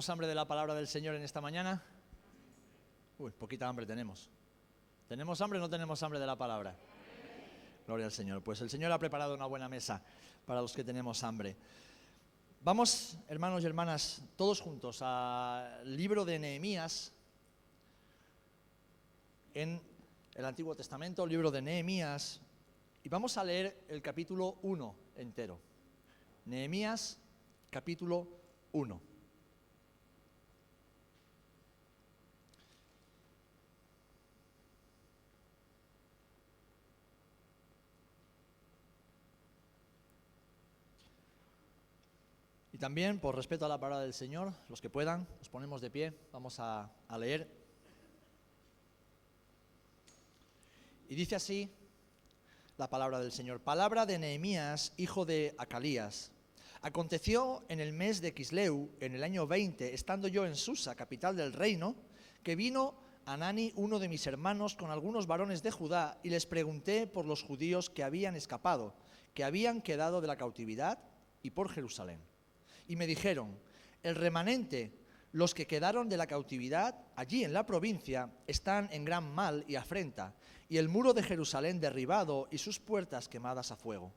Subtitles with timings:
[0.00, 1.84] ¿Tenemos hambre de la palabra del Señor en esta mañana?
[3.18, 4.30] Uy, poquita hambre tenemos.
[5.06, 6.74] ¿Tenemos hambre o no tenemos hambre de la palabra?
[7.86, 8.42] Gloria al Señor.
[8.42, 10.02] Pues el Señor ha preparado una buena mesa
[10.46, 11.54] para los que tenemos hambre.
[12.62, 17.12] Vamos, hermanos y hermanas, todos juntos al libro de Nehemías
[19.52, 19.82] en
[20.34, 22.40] el Antiguo Testamento, libro de Nehemías,
[23.04, 25.60] y vamos a leer el capítulo 1 entero.
[26.46, 27.18] Nehemías,
[27.68, 28.26] capítulo
[28.72, 29.09] 1.
[42.80, 46.14] También, por respeto a la palabra del Señor, los que puedan, nos ponemos de pie,
[46.32, 47.46] vamos a, a leer.
[51.10, 51.70] Y dice así
[52.78, 53.60] la palabra del Señor.
[53.60, 56.32] Palabra de Nehemías, hijo de Acalías.
[56.80, 61.36] Aconteció en el mes de Quisleu, en el año 20, estando yo en Susa, capital
[61.36, 61.94] del reino,
[62.42, 62.94] que vino
[63.26, 67.42] Anani, uno de mis hermanos, con algunos varones de Judá, y les pregunté por los
[67.42, 68.94] judíos que habían escapado,
[69.34, 70.98] que habían quedado de la cautividad,
[71.42, 72.29] y por Jerusalén
[72.90, 73.56] y me dijeron,
[74.02, 74.90] el remanente,
[75.30, 79.76] los que quedaron de la cautividad allí en la provincia, están en gran mal y
[79.76, 80.34] afrenta,
[80.68, 84.12] y el muro de Jerusalén derribado y sus puertas quemadas a fuego.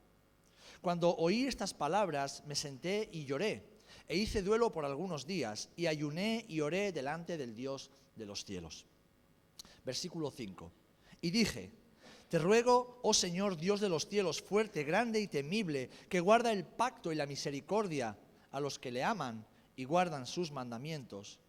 [0.80, 5.86] Cuando oí estas palabras, me senté y lloré, e hice duelo por algunos días, y
[5.86, 8.86] ayuné y oré delante del Dios de los cielos.
[9.84, 10.72] Versículo 5.
[11.20, 11.70] Y dije,
[12.28, 16.64] te ruego, oh Señor Dios de los cielos, fuerte, grande y temible, que guarda el
[16.64, 18.18] pacto y la misericordia
[18.54, 21.40] a los que le aman y guardan sus mandamientos.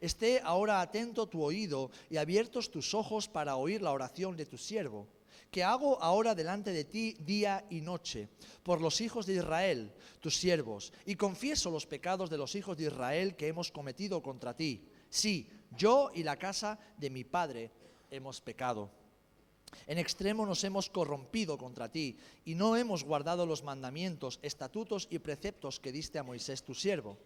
[0.00, 4.56] Esté ahora atento tu oído y abiertos tus ojos para oír la oración de tu
[4.56, 5.06] siervo,
[5.50, 8.30] que hago ahora delante de ti día y noche,
[8.62, 12.84] por los hijos de Israel, tus siervos, y confieso los pecados de los hijos de
[12.84, 14.88] Israel que hemos cometido contra ti.
[15.10, 17.70] Sí, yo y la casa de mi padre
[18.10, 18.90] hemos pecado.
[19.86, 25.18] En extremo nos hemos corrompido contra ti y no hemos guardado los mandamientos, estatutos y
[25.18, 27.18] preceptos que diste a Moisés tu siervo.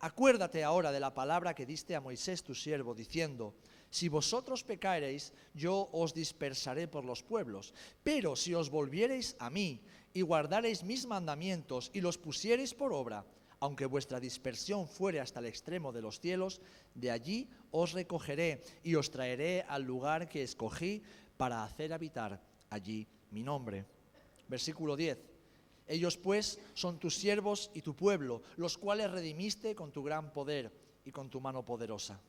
[0.00, 3.54] Acuérdate ahora de la palabra que diste a Moisés tu siervo, diciendo,
[3.90, 7.74] si vosotros pecareis, yo os dispersaré por los pueblos,
[8.04, 9.82] pero si os volviereis a mí
[10.14, 13.26] y guardareis mis mandamientos y los pusiereis por obra,
[13.60, 16.60] aunque vuestra dispersión fuere hasta el extremo de los cielos,
[16.94, 21.02] de allí os recogeré y os traeré al lugar que escogí
[21.38, 22.38] para hacer habitar
[22.68, 23.86] allí mi nombre.
[24.48, 25.18] Versículo 10.
[25.86, 30.70] Ellos pues son tus siervos y tu pueblo, los cuales redimiste con tu gran poder
[31.06, 32.20] y con tu mano poderosa.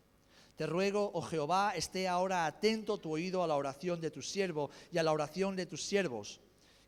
[0.55, 4.69] Te ruego, oh Jehová, esté ahora atento tu oído a la oración de tu siervo
[4.91, 6.39] y a la oración de tus siervos,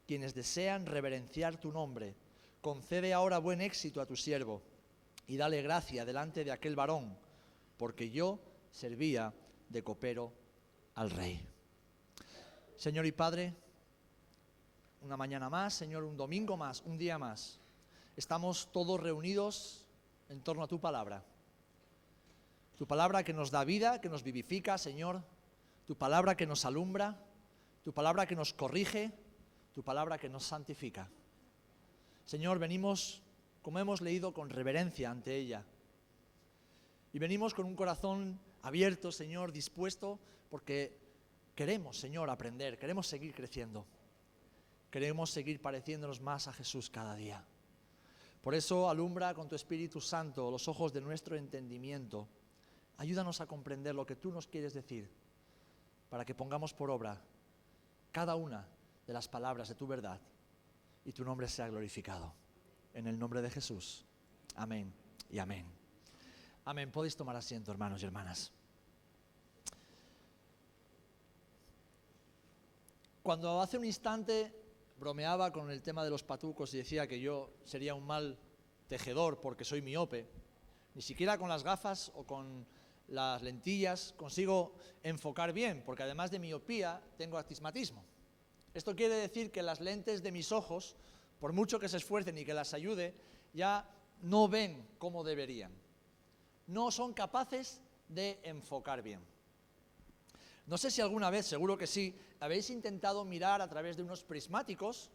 [0.06, 2.16] quienes desean reverenciar tu nombre.
[2.62, 4.62] Concede ahora buen éxito a tu siervo
[5.28, 7.18] y dale gracia delante de aquel varón,
[7.78, 8.40] porque yo
[8.72, 9.34] servía
[9.70, 10.32] de copero
[10.96, 11.51] al rey.
[12.82, 13.54] Señor y Padre,
[15.04, 17.60] una mañana más, Señor, un domingo más, un día más.
[18.18, 19.86] Estamos todos reunidos
[20.30, 21.24] en torno a tu palabra.
[22.80, 25.22] Tu palabra que nos da vida, que nos vivifica, Señor.
[25.86, 27.24] Tu palabra que nos alumbra.
[27.84, 29.12] Tu palabra que nos corrige.
[29.76, 31.08] Tu palabra que nos santifica.
[32.26, 33.22] Señor, venimos,
[33.62, 35.64] como hemos leído, con reverencia ante ella.
[37.14, 40.18] Y venimos con un corazón abierto, Señor, dispuesto,
[40.50, 41.00] porque
[41.56, 43.86] Queremos, Señor, aprender, queremos seguir creciendo,
[44.90, 47.46] queremos seguir pareciéndonos más a Jesús cada día.
[48.42, 52.28] Por eso alumbra con tu Espíritu Santo los ojos de nuestro entendimiento.
[52.98, 55.10] Ayúdanos a comprender lo que tú nos quieres decir,
[56.10, 57.22] para que pongamos por obra
[58.12, 58.68] cada una
[59.06, 60.20] de las palabras de tu verdad
[61.06, 62.34] y tu nombre sea glorificado.
[62.94, 64.06] En el nombre de Jesús.
[64.56, 64.94] Amén
[65.30, 65.66] y amén.
[66.66, 66.92] Amén.
[66.92, 68.52] Podéis tomar asiento, hermanos y hermanas.
[73.24, 74.52] Cuando hace un instante
[74.98, 78.40] bromeaba con el tema de los patucos y decía que yo sería un mal
[78.88, 80.28] tejedor porque soy miope,
[80.96, 82.66] ni siquiera con las gafas o con
[83.10, 84.74] las lentillas consigo
[85.04, 88.04] enfocar bien, porque además de miopía tengo astigmatismo.
[88.74, 90.96] Esto quiere decir que las lentes de mis ojos,
[91.40, 93.14] por mucho que se esfuercen y que las ayude,
[93.54, 93.88] ya
[94.24, 95.72] no ven como deberían.
[96.66, 99.24] No son capaces de enfocar bien.
[100.66, 104.24] No sé si alguna vez, seguro que sí, habéis intentado mirar a través de unos
[104.24, 105.10] prismáticos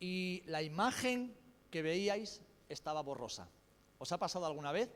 [0.00, 1.34] y la imagen
[1.70, 3.48] que veíais estaba borrosa.
[3.98, 4.90] ¿Os ha pasado alguna vez?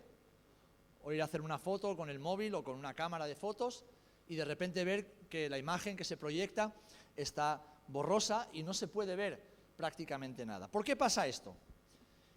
[1.03, 3.85] O ir a hacer una foto con el móvil o con una cámara de fotos
[4.29, 6.73] y de repente ver que la imagen que se proyecta
[7.17, 9.43] está borrosa y no se puede ver
[9.77, 10.69] prácticamente nada.
[10.69, 11.57] ¿Por qué pasa esto?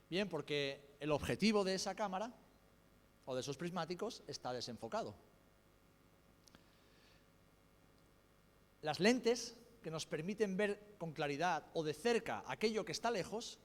[0.09, 2.33] Bien, porque el objetivo de esa cámara
[3.25, 5.15] o de esos prismáticos está desenfocado.
[8.85, 13.57] Las lentes que nos permiten ver con claridad o de cerca aquello que está lejos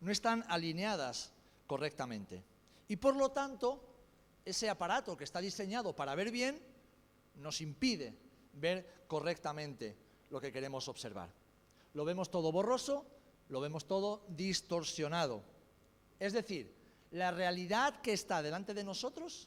[0.00, 1.30] no están alineadas
[1.68, 2.42] correctamente.
[2.88, 3.78] Y por lo tanto,
[4.44, 6.60] ese aparato que está diseñado para ver bien
[7.36, 8.18] nos impide
[8.54, 9.96] ver correctamente
[10.28, 11.30] lo que queremos observar.
[11.94, 13.06] Lo vemos todo borroso,
[13.50, 15.44] lo vemos todo distorsionado.
[16.18, 16.74] Es decir,
[17.12, 19.46] la realidad que está delante de nosotros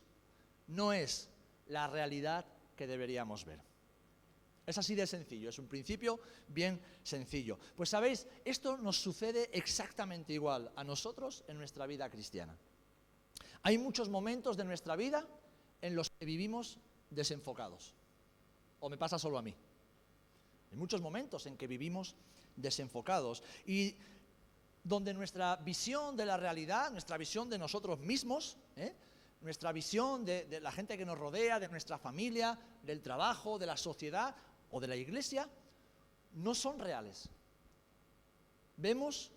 [0.68, 1.30] no es
[1.68, 2.46] la realidad
[2.78, 3.71] que deberíamos ver.
[4.66, 7.58] Es así de sencillo, es un principio bien sencillo.
[7.76, 12.56] Pues sabéis, esto nos sucede exactamente igual a nosotros en nuestra vida cristiana.
[13.64, 15.28] Hay muchos momentos de nuestra vida
[15.82, 16.78] en los que vivimos
[17.10, 17.96] desenfocados.
[18.80, 19.54] ¿O me pasa solo a mí?
[20.72, 22.16] Hay muchos momentos en que vivimos
[22.56, 23.96] desenfocados y
[24.84, 28.96] donde nuestra visión de la realidad, nuestra visión de nosotros mismos, ¿eh?
[29.42, 33.66] nuestra visión de, de la gente que nos rodea, de nuestra familia, del trabajo, de
[33.66, 34.36] la sociedad
[34.72, 35.50] o de la iglesia,
[36.34, 37.30] no son reales.
[38.78, 39.32] Vemos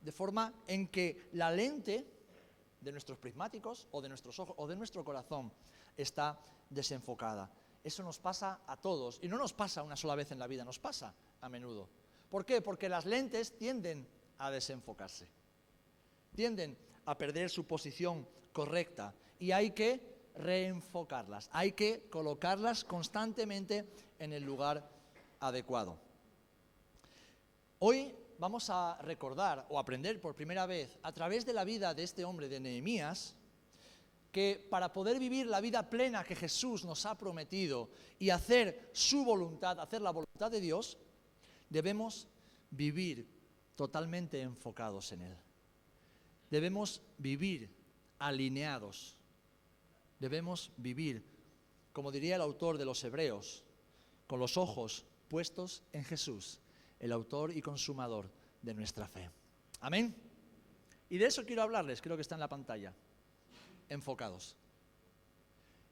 [0.00, 2.06] de forma en que la lente
[2.80, 5.52] de nuestros prismáticos o de nuestros ojos o de nuestro corazón
[5.96, 6.38] está
[6.70, 7.50] desenfocada.
[7.82, 10.64] Eso nos pasa a todos y no nos pasa una sola vez en la vida,
[10.64, 11.88] nos pasa a menudo.
[12.30, 12.60] ¿Por qué?
[12.60, 14.06] Porque las lentes tienden
[14.38, 15.28] a desenfocarse,
[16.34, 23.88] tienden a perder su posición correcta y hay que reenfocarlas, hay que colocarlas constantemente
[24.18, 24.88] en el lugar
[25.40, 25.98] adecuado.
[27.78, 32.02] Hoy vamos a recordar o aprender por primera vez a través de la vida de
[32.02, 33.34] este hombre de Nehemías
[34.32, 37.88] que para poder vivir la vida plena que Jesús nos ha prometido
[38.18, 40.98] y hacer su voluntad, hacer la voluntad de Dios,
[41.70, 42.28] debemos
[42.70, 43.26] vivir
[43.74, 45.36] totalmente enfocados en Él.
[46.50, 47.74] Debemos vivir
[48.18, 49.16] alineados.
[50.18, 51.24] Debemos vivir,
[51.92, 53.64] como diría el autor de los Hebreos,
[54.26, 56.60] con los ojos puestos en Jesús,
[56.98, 58.30] el autor y consumador
[58.62, 59.30] de nuestra fe.
[59.80, 60.14] Amén.
[61.08, 62.94] Y de eso quiero hablarles, creo que está en la pantalla.
[63.88, 64.56] Enfocados.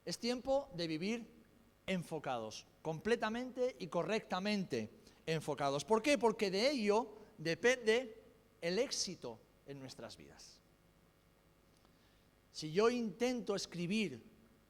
[0.05, 1.27] Es tiempo de vivir
[1.87, 4.91] enfocados, completamente y correctamente
[5.27, 5.85] enfocados.
[5.85, 6.19] ¿Por qué?
[6.19, 8.21] Porque de ello depende
[8.61, 10.59] el éxito en nuestras vidas.
[12.55, 14.23] Si yo intento escribir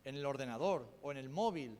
[0.05, 1.79] en el ordenador o en el móvil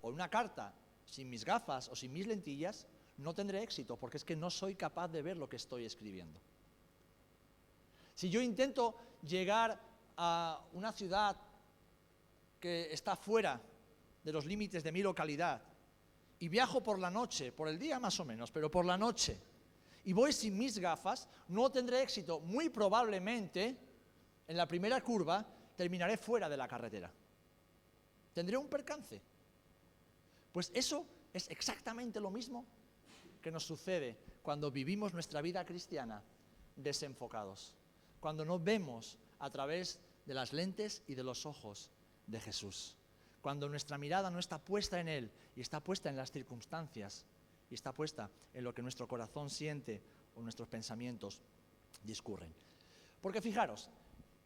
[0.00, 0.74] o en una carta
[1.06, 2.88] sin mis gafas o sin mis lentillas,
[3.18, 6.40] no tendré éxito porque es que no soy capaz de ver lo que estoy escribiendo.
[8.12, 9.80] Si yo intento llegar
[10.16, 11.36] a una ciudad
[12.58, 13.62] que está fuera
[14.24, 15.62] de los límites de mi localidad
[16.40, 19.40] y viajo por la noche, por el día más o menos, pero por la noche,
[20.06, 22.40] y voy sin mis gafas, no tendré éxito.
[22.40, 23.78] Muy probablemente,
[24.46, 25.46] en la primera curva,
[25.76, 27.10] terminaré fuera de la carretera.
[28.32, 29.22] Tendré un percance.
[30.52, 32.64] Pues eso es exactamente lo mismo
[33.42, 36.22] que nos sucede cuando vivimos nuestra vida cristiana
[36.76, 37.74] desenfocados,
[38.20, 41.90] cuando no vemos a través de las lentes y de los ojos
[42.26, 42.96] de Jesús,
[43.42, 47.26] cuando nuestra mirada no está puesta en Él y está puesta en las circunstancias
[47.70, 50.02] y está puesta en lo que nuestro corazón siente
[50.34, 51.42] o nuestros pensamientos
[52.02, 52.54] discurren.
[53.20, 53.90] Porque fijaros,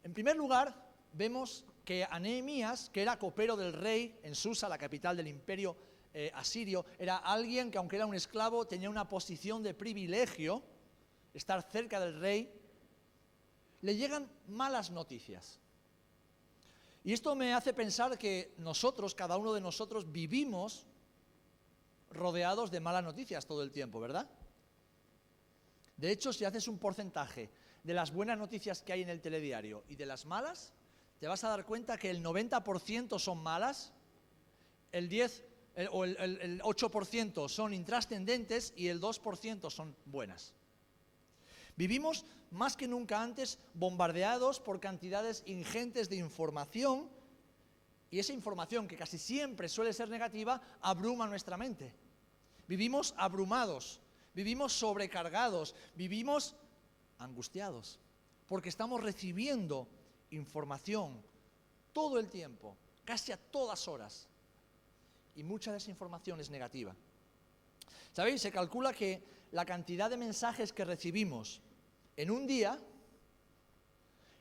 [0.03, 5.17] en primer lugar, vemos que Anemías, que era copero del rey en Susa, la capital
[5.17, 5.75] del imperio
[6.13, 10.63] eh, asirio, era alguien que aunque era un esclavo tenía una posición de privilegio,
[11.33, 12.53] estar cerca del rey,
[13.81, 15.59] le llegan malas noticias.
[17.03, 20.85] Y esto me hace pensar que nosotros, cada uno de nosotros, vivimos
[22.09, 24.29] rodeados de malas noticias todo el tiempo, ¿verdad?
[25.95, 27.49] De hecho, si haces un porcentaje
[27.83, 30.73] de las buenas noticias que hay en el telediario y de las malas,
[31.19, 33.93] te vas a dar cuenta que el 90% son malas,
[34.91, 35.43] el 10
[35.91, 40.53] o el, 8% son intrascendentes y el 2% son buenas.
[41.75, 47.09] Vivimos más que nunca antes bombardeados por cantidades ingentes de información
[48.11, 51.93] y esa información, que casi siempre suele ser negativa, abruma nuestra mente.
[52.67, 54.01] Vivimos abrumados,
[54.33, 56.55] vivimos sobrecargados, vivimos
[57.19, 57.99] angustiados,
[58.47, 59.87] porque estamos recibiendo
[60.31, 61.21] información
[61.93, 64.27] todo el tiempo, casi a todas horas,
[65.35, 66.95] y mucha de esa información es negativa.
[68.11, 68.41] ¿Sabéis?
[68.41, 71.61] Se calcula que la cantidad de mensajes que recibimos
[72.17, 72.79] en un día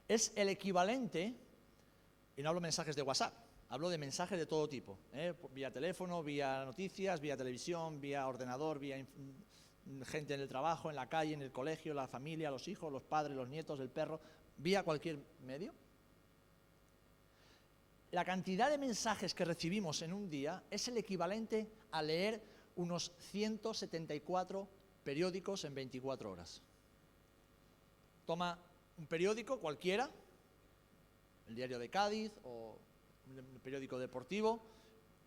[0.09, 1.35] es el equivalente,
[2.37, 3.35] y no hablo mensajes de WhatsApp,
[3.71, 5.35] Hablo de mensajes de todo tipo, ¿eh?
[5.53, 9.05] vía teléfono, vía noticias, vía televisión, vía ordenador, vía
[10.05, 13.03] gente en el trabajo, en la calle, en el colegio, la familia, los hijos, los
[13.03, 14.21] padres, los nietos, el perro,
[14.57, 15.73] vía cualquier medio.
[18.11, 22.43] la cantidad de mensajes que recibimos en un día es el equivalente a leer
[22.77, 24.67] unos 174
[25.05, 26.63] periódicos en 24 horas.
[28.25, 28.59] Toma
[28.97, 30.11] un periódico cualquiera,
[31.49, 32.79] el diario de Cádiz o
[33.27, 34.63] un periódico deportivo,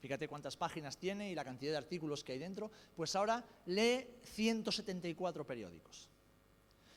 [0.01, 4.07] fíjate cuántas páginas tiene y la cantidad de artículos que hay dentro, pues ahora lee
[4.23, 6.09] 174 periódicos.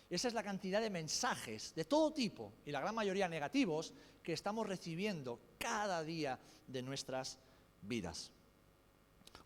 [0.08, 3.92] Esa es la cantidad de mensajes de todo tipo, y la gran mayoría negativos,
[4.22, 7.38] que estamos recibiendo cada día de nuestras
[7.82, 8.30] vidas.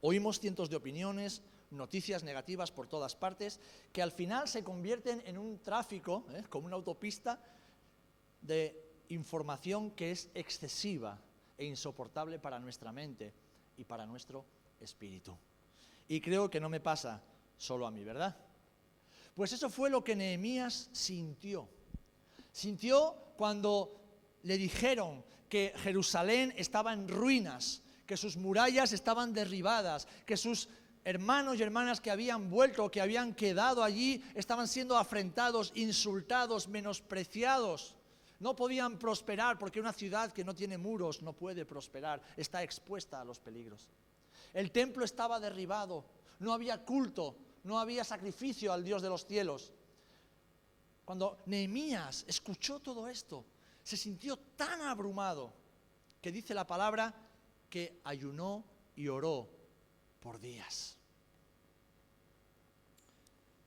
[0.00, 3.58] Oímos cientos de opiniones, noticias negativas por todas partes,
[3.92, 6.44] que al final se convierten en un tráfico, ¿eh?
[6.48, 7.42] como una autopista,
[8.40, 11.18] de información que es excesiva
[11.56, 13.32] e insoportable para nuestra mente
[13.78, 14.44] y para nuestro
[14.80, 15.36] espíritu.
[16.08, 17.22] Y creo que no me pasa
[17.56, 18.36] solo a mí, ¿verdad?
[19.34, 21.68] Pues eso fue lo que Nehemías sintió.
[22.52, 23.94] Sintió cuando
[24.42, 30.68] le dijeron que Jerusalén estaba en ruinas, que sus murallas estaban derribadas, que sus
[31.04, 37.94] hermanos y hermanas que habían vuelto, que habían quedado allí, estaban siendo afrentados, insultados, menospreciados.
[38.40, 43.20] No podían prosperar porque una ciudad que no tiene muros no puede prosperar, está expuesta
[43.20, 43.88] a los peligros.
[44.54, 46.04] El templo estaba derribado,
[46.38, 49.72] no había culto, no había sacrificio al Dios de los cielos.
[51.04, 53.44] Cuando Nehemías escuchó todo esto,
[53.82, 55.52] se sintió tan abrumado
[56.20, 57.14] que dice la palabra
[57.68, 58.64] que ayunó
[58.94, 59.48] y oró
[60.20, 60.96] por días.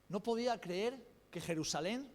[0.09, 0.99] No podía creer
[1.31, 2.11] que Jerusalén,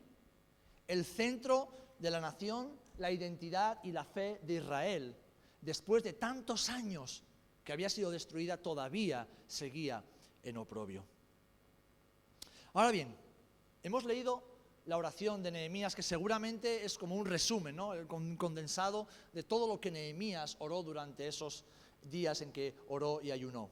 [0.87, 5.17] el centro de la nación, la identidad y la fe de Israel,
[5.61, 7.23] después de tantos años
[7.65, 10.03] que había sido destruida, todavía seguía
[10.43, 11.05] en oprobio.
[12.73, 13.17] Ahora bien,
[13.83, 14.43] hemos leído
[14.87, 17.91] la oración de Nehemías, que seguramente es como un resumen, ¿no?
[17.91, 21.65] un condensado de todo lo que Nehemías oró durante esos
[22.03, 23.69] días en que oró y ayunó.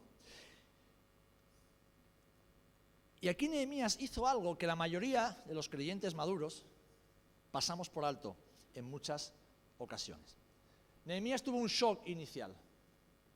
[3.20, 6.66] Y aquí Nehemías hizo algo que la mayoría de los creyentes maduros
[7.54, 8.37] pasamos por alto
[8.75, 9.32] en muchas
[9.78, 10.34] ocasiones.
[11.04, 12.52] Nehemías tuvo un shock inicial.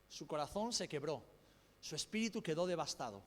[0.09, 1.23] Su corazón se quebró,
[1.79, 3.23] su espíritu quedó devastado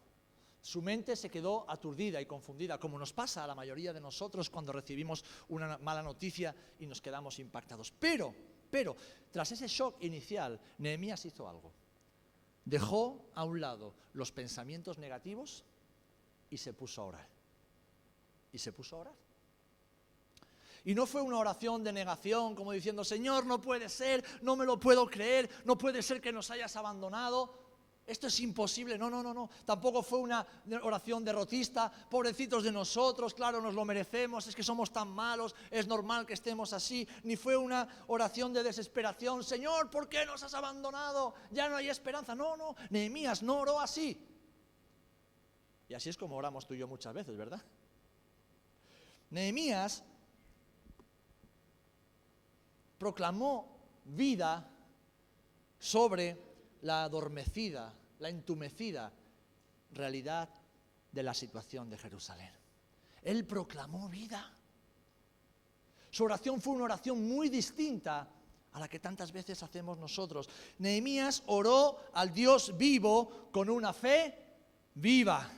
[0.62, 4.48] su mente se quedó aturdida y confundida, como nos pasa a la mayoría de nosotros
[4.48, 7.92] cuando recibimos una mala noticia y nos quedamos impactados.
[7.98, 8.32] Pero,
[8.70, 8.94] pero,
[9.32, 11.72] tras ese shock inicial, Nehemías hizo algo.
[12.64, 15.64] Dejó a un lado los pensamientos negativos
[16.48, 17.28] y se puso a orar.
[18.52, 19.14] Y se puso a orar.
[20.84, 24.66] Y no fue una oración de negación, como diciendo, Señor, no puede ser, no me
[24.66, 27.62] lo puedo creer, no puede ser que nos hayas abandonado.
[28.04, 28.98] Esto es imposible.
[28.98, 29.48] No, no, no, no.
[29.64, 30.44] Tampoco fue una
[30.82, 31.90] oración derrotista.
[32.10, 36.34] Pobrecitos de nosotros, claro, nos lo merecemos, es que somos tan malos, es normal que
[36.34, 37.06] estemos así.
[37.22, 39.44] Ni fue una oración de desesperación.
[39.44, 41.34] Señor, ¿por qué nos has abandonado?
[41.52, 42.34] Ya no hay esperanza.
[42.34, 42.74] No, no.
[42.90, 44.28] Nehemías no oró así.
[45.88, 47.62] Y así es como oramos tú y yo muchas veces, ¿verdad?
[49.30, 50.02] Nehemías
[53.02, 53.66] proclamó
[54.04, 54.64] vida
[55.76, 56.38] sobre
[56.82, 59.12] la adormecida, la entumecida
[59.90, 60.48] realidad
[61.10, 62.52] de la situación de Jerusalén.
[63.22, 64.48] Él proclamó vida.
[66.12, 68.28] Su oración fue una oración muy distinta
[68.70, 70.48] a la que tantas veces hacemos nosotros.
[70.78, 74.38] Nehemías oró al Dios vivo con una fe
[74.94, 75.50] viva.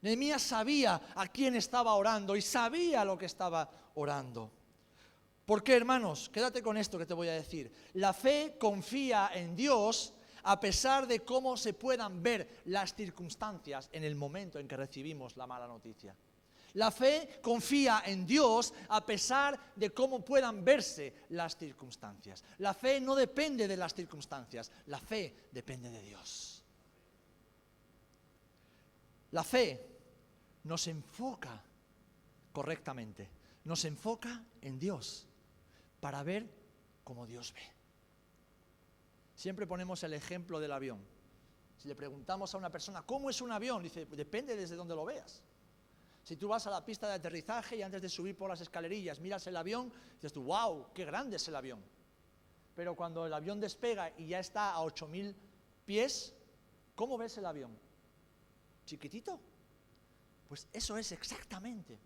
[0.00, 4.50] Nehemías sabía a quién estaba orando y sabía lo que estaba orando.
[5.46, 6.28] ¿Por qué, hermanos?
[6.28, 7.70] Quédate con esto que te voy a decir.
[7.94, 10.12] La fe confía en Dios
[10.42, 15.36] a pesar de cómo se puedan ver las circunstancias en el momento en que recibimos
[15.36, 16.16] la mala noticia.
[16.74, 22.44] La fe confía en Dios a pesar de cómo puedan verse las circunstancias.
[22.58, 26.64] La fe no depende de las circunstancias, la fe depende de Dios.
[29.30, 29.86] La fe
[30.64, 31.62] nos enfoca
[32.52, 33.30] correctamente,
[33.64, 35.25] nos enfoca en Dios
[36.06, 36.48] para ver
[37.02, 37.62] como Dios ve.
[39.34, 41.04] Siempre ponemos el ejemplo del avión.
[41.76, 43.82] Si le preguntamos a una persona, ¿cómo es un avión?
[43.82, 45.42] Dice, depende desde donde lo veas.
[46.22, 49.18] Si tú vas a la pista de aterrizaje y antes de subir por las escalerillas
[49.18, 51.82] miras el avión, dices tú, wow, qué grande es el avión.
[52.76, 55.34] Pero cuando el avión despega y ya está a 8.000
[55.86, 56.36] pies,
[56.94, 57.76] ¿cómo ves el avión?
[58.84, 59.40] ¿Chiquitito?
[60.48, 61.98] Pues eso es exactamente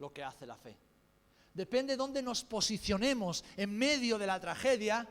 [0.00, 0.87] lo que hace la fe
[1.58, 5.02] depende de dónde nos posicionemos en medio de la tragedia,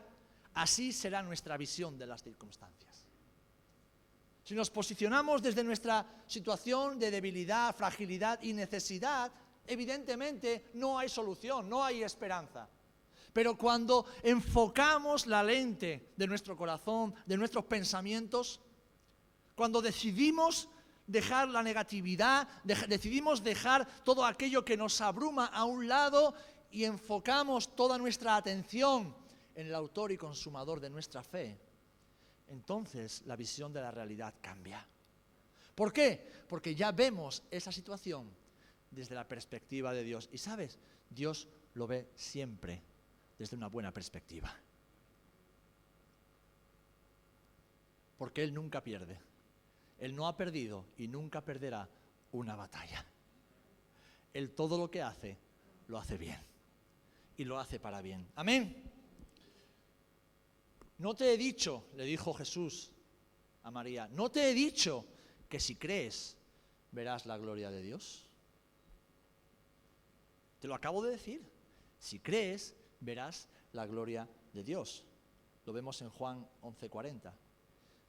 [0.54, 3.04] así será nuestra visión de las circunstancias.
[4.44, 9.30] Si nos posicionamos desde nuestra situación de debilidad, fragilidad y necesidad,
[9.66, 12.66] evidentemente no hay solución, no hay esperanza.
[13.30, 18.58] Pero cuando enfocamos la lente de nuestro corazón, de nuestros pensamientos,
[19.54, 20.70] cuando decidimos
[21.08, 26.34] dejar la negatividad, decidimos dejar todo aquello que nos abruma a un lado
[26.70, 29.16] y enfocamos toda nuestra atención
[29.54, 31.58] en el autor y consumador de nuestra fe,
[32.48, 34.86] entonces la visión de la realidad cambia.
[35.74, 36.44] ¿Por qué?
[36.48, 38.30] Porque ya vemos esa situación
[38.90, 40.28] desde la perspectiva de Dios.
[40.32, 42.82] Y sabes, Dios lo ve siempre
[43.38, 44.54] desde una buena perspectiva.
[48.18, 49.27] Porque Él nunca pierde.
[49.98, 51.88] Él no ha perdido y nunca perderá
[52.32, 53.04] una batalla.
[54.32, 55.36] Él todo lo que hace,
[55.88, 56.40] lo hace bien.
[57.36, 58.28] Y lo hace para bien.
[58.34, 58.90] Amén.
[60.98, 62.90] No te he dicho, le dijo Jesús
[63.62, 65.06] a María, no te he dicho
[65.48, 66.36] que si crees
[66.90, 68.26] verás la gloria de Dios.
[70.60, 71.42] Te lo acabo de decir.
[71.98, 75.04] Si crees, verás la gloria de Dios.
[75.64, 77.32] Lo vemos en Juan 11:40.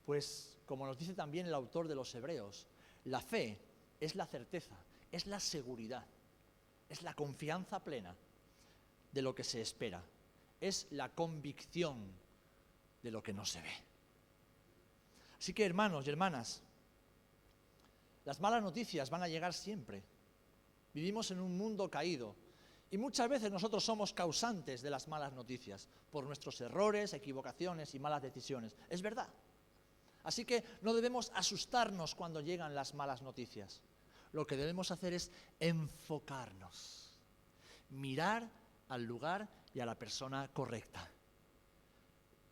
[0.10, 2.66] Pues, como nos dice también el autor de los Hebreos,
[3.06, 3.60] la fe
[4.00, 4.75] es la certeza,
[5.12, 6.04] es la seguridad,
[6.89, 8.16] es la confianza plena
[9.12, 10.04] de lo que se espera,
[10.60, 12.12] es la convicción
[13.04, 13.72] de lo que no se ve.
[15.38, 16.63] Así que, hermanos y hermanas,
[18.25, 20.01] las malas noticias van a llegar siempre.
[20.92, 22.36] Vivimos en un mundo caído
[22.89, 28.00] y muchas veces nosotros somos causantes de las malas noticias por nuestros errores, equivocaciones y
[28.00, 28.75] malas decisiones.
[28.89, 29.30] Es verdad.
[30.23, 33.81] Así que no debemos asustarnos cuando llegan las malas noticias.
[34.31, 37.17] Lo que debemos hacer es enfocarnos,
[37.89, 38.49] mirar
[38.89, 41.09] al lugar y a la persona correcta.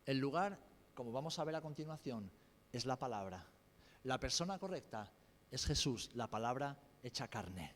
[0.05, 0.57] El lugar,
[0.93, 2.31] como vamos a ver a continuación,
[2.71, 3.45] es la palabra.
[4.03, 5.11] La persona correcta
[5.51, 7.75] es Jesús, la palabra hecha carne.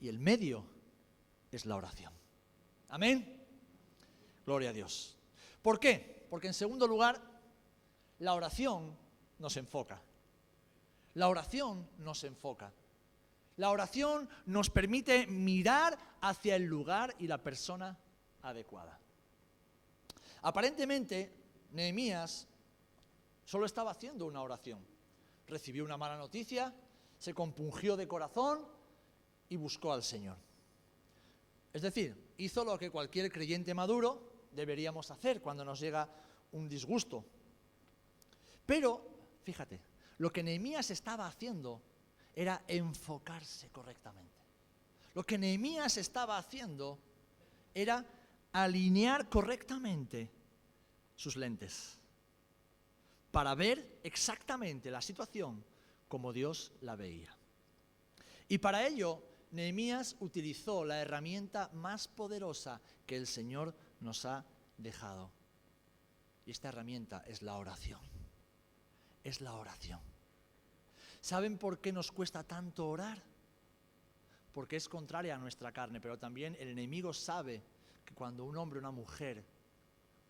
[0.00, 0.64] Y el medio
[1.50, 2.12] es la oración.
[2.88, 3.46] Amén.
[4.46, 5.16] Gloria a Dios.
[5.60, 6.26] ¿Por qué?
[6.30, 7.20] Porque en segundo lugar,
[8.20, 8.96] la oración
[9.38, 10.00] nos enfoca.
[11.14, 12.72] La oración nos enfoca.
[13.56, 17.98] La oración nos permite mirar hacia el lugar y la persona
[18.42, 18.98] adecuada.
[20.42, 21.34] Aparentemente,
[21.72, 22.46] Nehemías
[23.44, 24.84] solo estaba haciendo una oración.
[25.46, 26.72] Recibió una mala noticia,
[27.18, 28.64] se compungió de corazón
[29.48, 30.36] y buscó al Señor.
[31.72, 36.08] Es decir, hizo lo que cualquier creyente maduro deberíamos hacer cuando nos llega
[36.52, 37.24] un disgusto.
[38.68, 39.00] Pero,
[39.44, 39.80] fíjate,
[40.18, 41.80] lo que Nehemías estaba haciendo
[42.34, 44.42] era enfocarse correctamente.
[45.14, 46.98] Lo que Nehemías estaba haciendo
[47.72, 48.04] era
[48.52, 50.30] alinear correctamente
[51.16, 51.98] sus lentes
[53.30, 55.64] para ver exactamente la situación
[56.06, 57.34] como Dios la veía.
[58.48, 64.44] Y para ello, Nehemías utilizó la herramienta más poderosa que el Señor nos ha
[64.76, 65.32] dejado.
[66.44, 68.07] Y esta herramienta es la oración.
[69.22, 70.00] Es la oración.
[71.20, 73.22] ¿Saben por qué nos cuesta tanto orar?
[74.52, 77.62] Porque es contraria a nuestra carne, pero también el enemigo sabe
[78.04, 79.44] que cuando un hombre o una mujer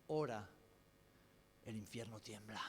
[0.09, 0.48] ora,
[1.64, 2.61] el infierno tiembla.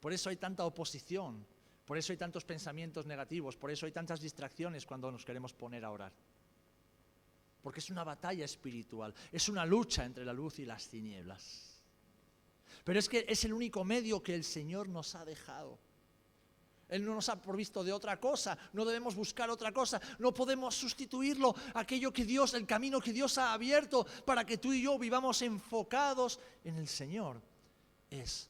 [0.00, 1.44] Por eso hay tanta oposición,
[1.84, 5.84] por eso hay tantos pensamientos negativos, por eso hay tantas distracciones cuando nos queremos poner
[5.84, 6.12] a orar.
[7.62, 11.77] Porque es una batalla espiritual, es una lucha entre la luz y las tinieblas.
[12.84, 15.78] Pero es que es el único medio que el Señor nos ha dejado.
[16.88, 20.74] Él no nos ha provisto de otra cosa, no debemos buscar otra cosa, no podemos
[20.74, 24.98] sustituirlo, aquello que Dios, el camino que Dios ha abierto para que tú y yo
[24.98, 27.42] vivamos enfocados en el Señor.
[28.08, 28.48] Es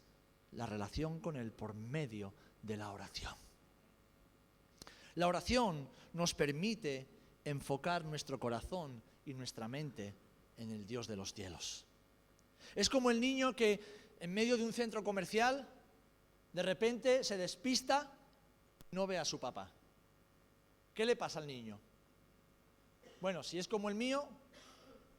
[0.53, 3.35] la relación con Él por medio de la oración.
[5.17, 7.09] La oración nos permite
[7.45, 10.15] enfocar nuestro corazón y nuestra mente
[10.57, 11.85] en el Dios de los cielos.
[12.77, 15.69] Es como el niño que en medio de un centro comercial
[16.53, 18.13] de repente se despista
[18.91, 19.71] y no ve a su papá.
[20.95, 21.79] ¿Qué le pasa al niño?
[23.21, 24.27] Bueno, si es como el mío,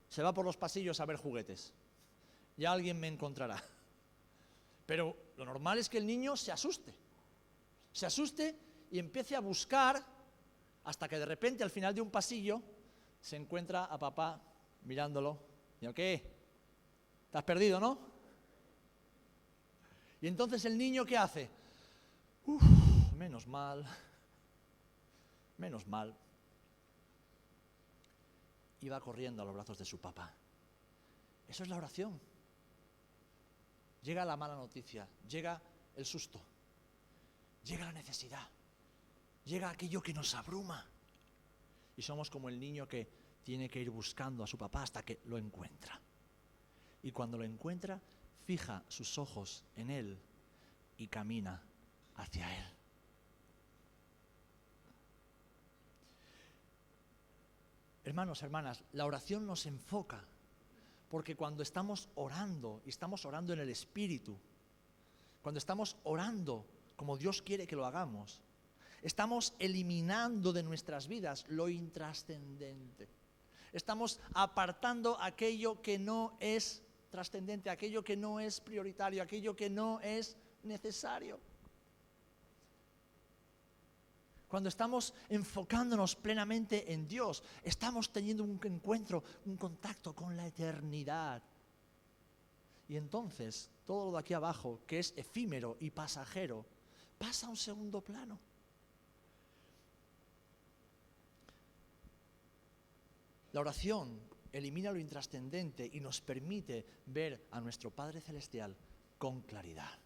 [0.10, 1.74] se va por los pasillos a ver juguetes.
[2.58, 3.64] Ya alguien me encontrará.
[4.86, 6.94] Pero lo normal es que el niño se asuste
[7.92, 8.56] se asuste
[8.92, 10.04] y empiece a buscar
[10.84, 12.62] hasta que de repente al final de un pasillo
[13.20, 14.42] se encuentra a papá
[14.84, 15.38] mirándolo.
[15.82, 16.24] Y ¿qué?
[17.32, 18.09] ¿Te has perdido, no?
[20.22, 21.50] Y entonces el niño ¿qué hace?
[22.46, 22.64] Uf,
[23.18, 23.86] menos mal,
[25.58, 26.16] menos mal.
[28.82, 30.34] Y va corriendo a los brazos de su papá.
[31.48, 32.20] Eso es la oración.
[34.04, 35.62] Llega la mala noticia, llega
[35.96, 36.42] el susto
[37.64, 38.48] llega la necesidad,
[39.46, 40.86] llega aquello que nos abruma.
[41.96, 43.08] Y somos como el niño que
[43.44, 46.00] tiene que ir buscando a su papá hasta que lo encuentra.
[47.04, 48.00] Y cuando lo encuentra,
[48.50, 50.20] fija sus ojos en él
[50.98, 51.62] y camina
[52.16, 52.66] hacia él.
[58.04, 60.26] Hermanos, hermanas, la oración nos enfoca,
[61.12, 64.36] porque cuando estamos orando, y estamos orando en el Espíritu,
[65.44, 68.42] cuando estamos orando como Dios quiere que lo hagamos,
[69.04, 73.10] estamos eliminando de nuestras vidas lo intrascendente.
[73.74, 80.00] Estamos apartando aquello que no es trascendente, aquello que no es prioritario, aquello que no
[80.02, 81.40] es necesario.
[84.48, 91.44] Cuando estamos enfocándonos plenamente en Dios, estamos teniendo un encuentro, un contacto con la eternidad.
[92.88, 96.66] Y entonces todo lo de aquí abajo, que es efímero y pasajero,
[97.20, 98.40] pasa a un segundo plano.
[103.52, 108.76] La oración elimina lo intrascendente y nos permite ver a nuestro Padre Celestial
[109.18, 110.00] con claridad.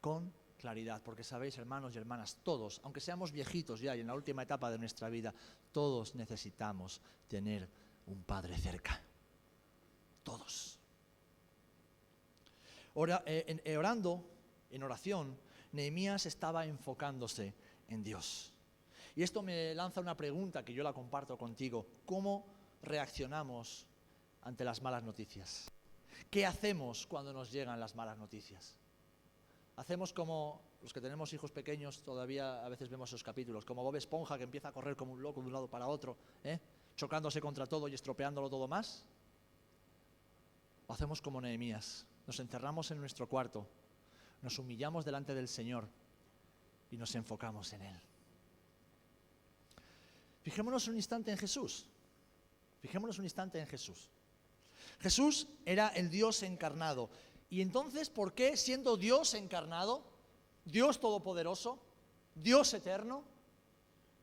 [0.00, 4.14] Con claridad, porque sabéis, hermanos y hermanas, todos, aunque seamos viejitos ya y en la
[4.14, 5.34] última etapa de nuestra vida,
[5.72, 7.68] todos necesitamos tener
[8.06, 9.00] un Padre cerca.
[10.22, 10.78] Todos.
[13.26, 14.24] Eh, eh, orando,
[14.70, 15.38] en oración,
[15.72, 17.54] Nehemías estaba enfocándose
[17.88, 18.52] en Dios.
[19.14, 21.86] Y esto me lanza una pregunta que yo la comparto contigo.
[22.04, 22.46] ¿Cómo
[22.86, 23.86] reaccionamos
[24.42, 25.70] ante las malas noticias?
[26.30, 28.76] ¿Qué hacemos cuando nos llegan las malas noticias?
[29.76, 33.96] Hacemos como los que tenemos hijos pequeños, todavía a veces vemos esos capítulos, como Bob
[33.96, 36.58] Esponja que empieza a correr como un loco de un lado para otro, ¿eh?
[36.96, 39.04] chocándose contra todo y estropeándolo todo más.
[40.86, 43.66] O hacemos como Nehemías, nos encerramos en nuestro cuarto,
[44.40, 45.88] nos humillamos delante del Señor
[46.90, 48.00] y nos enfocamos en Él.
[50.42, 51.86] Fijémonos un instante en Jesús.
[52.86, 54.08] Fijémonos un instante en Jesús.
[55.00, 57.10] Jesús era el Dios encarnado.
[57.50, 60.04] Y entonces, ¿por qué siendo Dios encarnado,
[60.64, 61.82] Dios todopoderoso,
[62.32, 63.24] Dios eterno,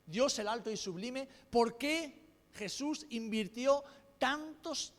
[0.06, 2.18] Dios el alto y sublime, ¿por qué
[2.54, 3.84] Jesús invirtió
[4.18, 4.94] tantos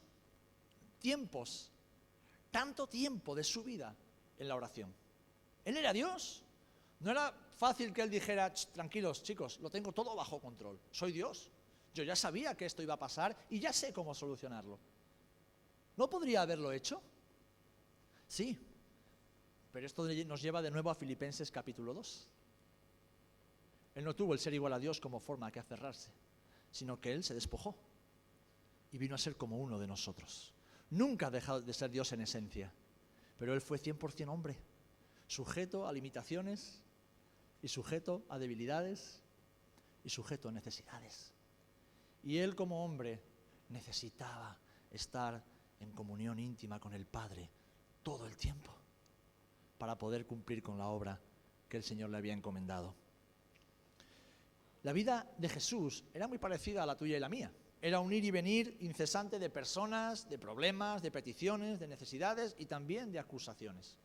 [0.99, 1.71] tiempos,
[2.51, 3.95] tanto tiempo de su vida
[4.37, 4.93] en la oración?
[5.63, 6.43] Él era Dios.
[6.99, 11.49] No era fácil que él dijera, tranquilos chicos, lo tengo todo bajo control, soy Dios.
[11.95, 14.77] Yo ya sabía que esto iba a pasar y ya sé cómo solucionarlo.
[15.95, 17.01] ¿No podría haberlo hecho?
[18.27, 18.59] Sí,
[19.71, 22.27] pero esto nos lleva de nuevo a Filipenses capítulo 2.
[23.95, 26.11] Él no tuvo el ser igual a Dios como forma que aferrarse,
[26.69, 27.77] sino que Él se despojó
[28.91, 30.53] y vino a ser como uno de nosotros.
[30.89, 32.73] Nunca ha dejado de ser Dios en esencia,
[33.37, 34.57] pero Él fue 100% hombre,
[35.27, 36.81] sujeto a limitaciones
[37.61, 39.21] y sujeto a debilidades
[40.03, 41.34] y sujeto a necesidades.
[42.25, 43.21] Y Él como hombre
[43.69, 44.57] necesitaba
[44.91, 45.41] estar
[45.79, 47.49] en comunión íntima con el Padre
[48.03, 48.71] todo el tiempo
[49.77, 51.19] para poder cumplir con la obra
[51.69, 52.95] que el Señor le había encomendado.
[54.83, 57.51] La vida de Jesús era muy parecida a la tuya y la mía.
[57.81, 62.65] Era un ir y venir incesante de personas, de problemas, de peticiones, de necesidades y
[62.65, 63.97] también de acusaciones.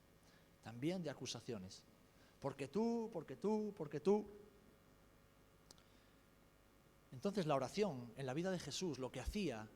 [0.63, 1.83] También de acusaciones.
[2.41, 4.27] Porque tú, porque tú, porque tú.
[7.13, 9.69] Entonces la oración en la vida de Jesús lo que hacía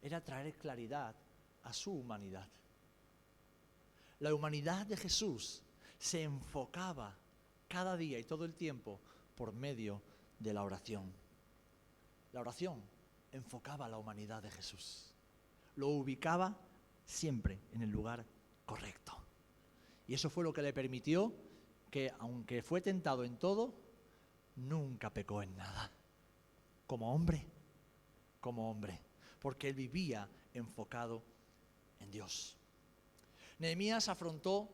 [0.00, 1.16] era traer claridad
[1.62, 2.48] a su humanidad
[4.20, 5.62] la humanidad de Jesús
[5.98, 7.16] se enfocaba
[7.68, 9.00] cada día y todo el tiempo
[9.36, 10.02] por medio
[10.38, 11.12] de la oración.
[12.32, 12.82] La oración
[13.32, 15.12] enfocaba la humanidad de Jesús.
[15.76, 16.58] Lo ubicaba
[17.04, 18.26] siempre en el lugar
[18.66, 19.12] correcto.
[20.06, 21.32] Y eso fue lo que le permitió
[21.90, 23.74] que, aunque fue tentado en todo,
[24.56, 25.92] nunca pecó en nada.
[26.88, 27.46] Como hombre,
[28.40, 28.98] como hombre.
[29.38, 31.22] Porque él vivía enfocado
[32.00, 32.56] en Dios.
[33.58, 34.70] Nehemías afrontó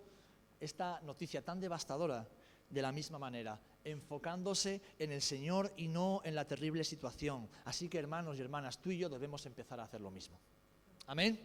[0.61, 2.27] esta noticia tan devastadora
[2.71, 7.49] de la misma manera, enfocándose en el Señor y no en la terrible situación.
[7.65, 10.39] Así que hermanos y hermanas, tú y yo debemos empezar a hacer lo mismo.
[11.07, 11.39] Amén.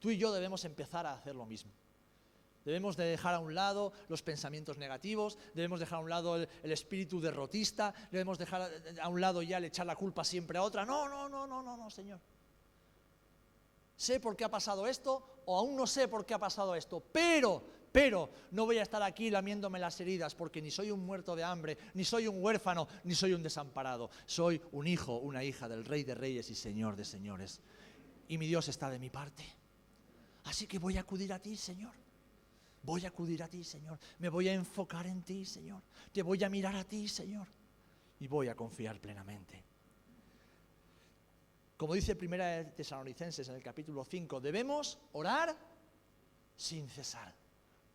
[0.00, 1.70] Tú y yo debemos empezar a hacer lo mismo.
[2.64, 6.48] Debemos de dejar a un lado los pensamientos negativos, debemos dejar a un lado el,
[6.62, 8.70] el, espíritu derrotista, debemos dejar
[9.00, 10.84] a un lado ya el echar la culpa siempre a otra.
[10.84, 12.20] No, no, no, no, no, no, Señor
[14.00, 17.00] sé por qué ha pasado esto o aún no sé por qué ha pasado esto,
[17.00, 21.36] pero, pero no voy a estar aquí lamiéndome las heridas porque ni soy un muerto
[21.36, 24.08] de hambre, ni soy un huérfano, ni soy un desamparado.
[24.24, 27.60] Soy un hijo, una hija del Rey de Reyes y Señor de Señores.
[28.26, 29.44] Y mi Dios está de mi parte.
[30.44, 31.92] Así que voy a acudir a ti, Señor.
[32.82, 33.98] Voy a acudir a ti, Señor.
[34.18, 35.82] Me voy a enfocar en ti, Señor.
[36.12, 37.46] Te voy a mirar a ti, Señor.
[38.18, 39.64] Y voy a confiar plenamente.
[41.76, 45.56] como dice Primera de Tesalonicenses en el capítulo 5, debemos orar
[46.54, 47.34] sin cesar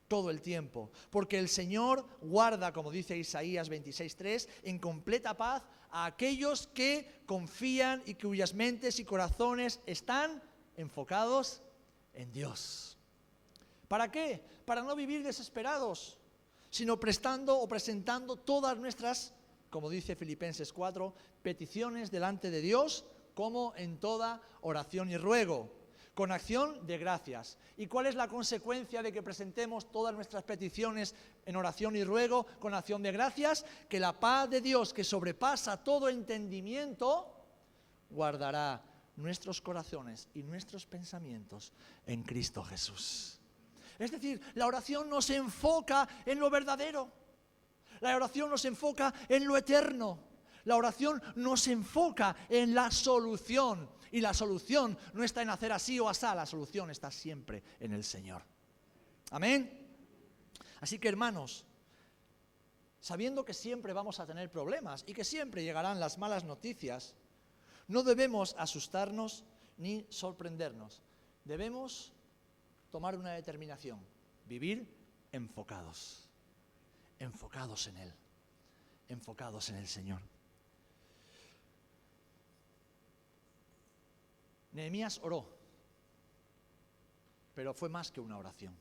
[0.08, 6.06] todo el tiempo, porque el Señor guarda, como dice Isaías 26:3, en completa paz a
[6.06, 10.42] aquellos que confían y cuyas mentes y corazones están
[10.78, 11.62] enfocados
[12.14, 12.95] en Dios.
[13.88, 14.42] ¿Para qué?
[14.66, 16.18] Para no vivir desesperados,
[16.70, 19.34] sino prestando o presentando todas nuestras,
[19.70, 26.32] como dice Filipenses 4, peticiones delante de Dios, como en toda oración y ruego con
[26.32, 27.58] acción de gracias.
[27.78, 31.14] ¿Y cuál es la consecuencia de que presentemos todas nuestras peticiones
[31.46, 33.66] en oración y ruego con acción de gracias?
[33.90, 37.36] Que la paz de Dios, que sobrepasa todo entendimiento,
[38.10, 38.82] guardará
[39.18, 41.74] nuestros corazones y nuestros pensamientos
[42.08, 43.42] en Cristo Jesús.
[44.00, 47.12] Es decir, la oración nos enfoca en lo verdadero.
[48.02, 50.20] La oración nos enfoca en lo eterno.
[50.66, 53.90] La oración nos enfoca en la solución.
[54.12, 57.94] Y la solución no está en hacer así o asá, la solución está siempre en
[57.94, 58.44] el Señor.
[59.32, 59.86] Amén.
[60.82, 61.66] Así que hermanos,
[63.00, 67.16] sabiendo que siempre vamos a tener problemas y que siempre llegarán las malas noticias,
[67.88, 69.44] no debemos asustarnos
[69.78, 71.02] ni sorprendernos.
[71.44, 72.14] Debemos
[72.92, 74.00] tomar una determinación,
[74.46, 74.88] vivir
[75.32, 76.28] enfocados,
[77.20, 78.14] enfocados en Él,
[79.10, 80.22] enfocados en el Señor.
[84.72, 85.48] Nehemías oró,
[87.54, 88.76] pero fue más que una oración.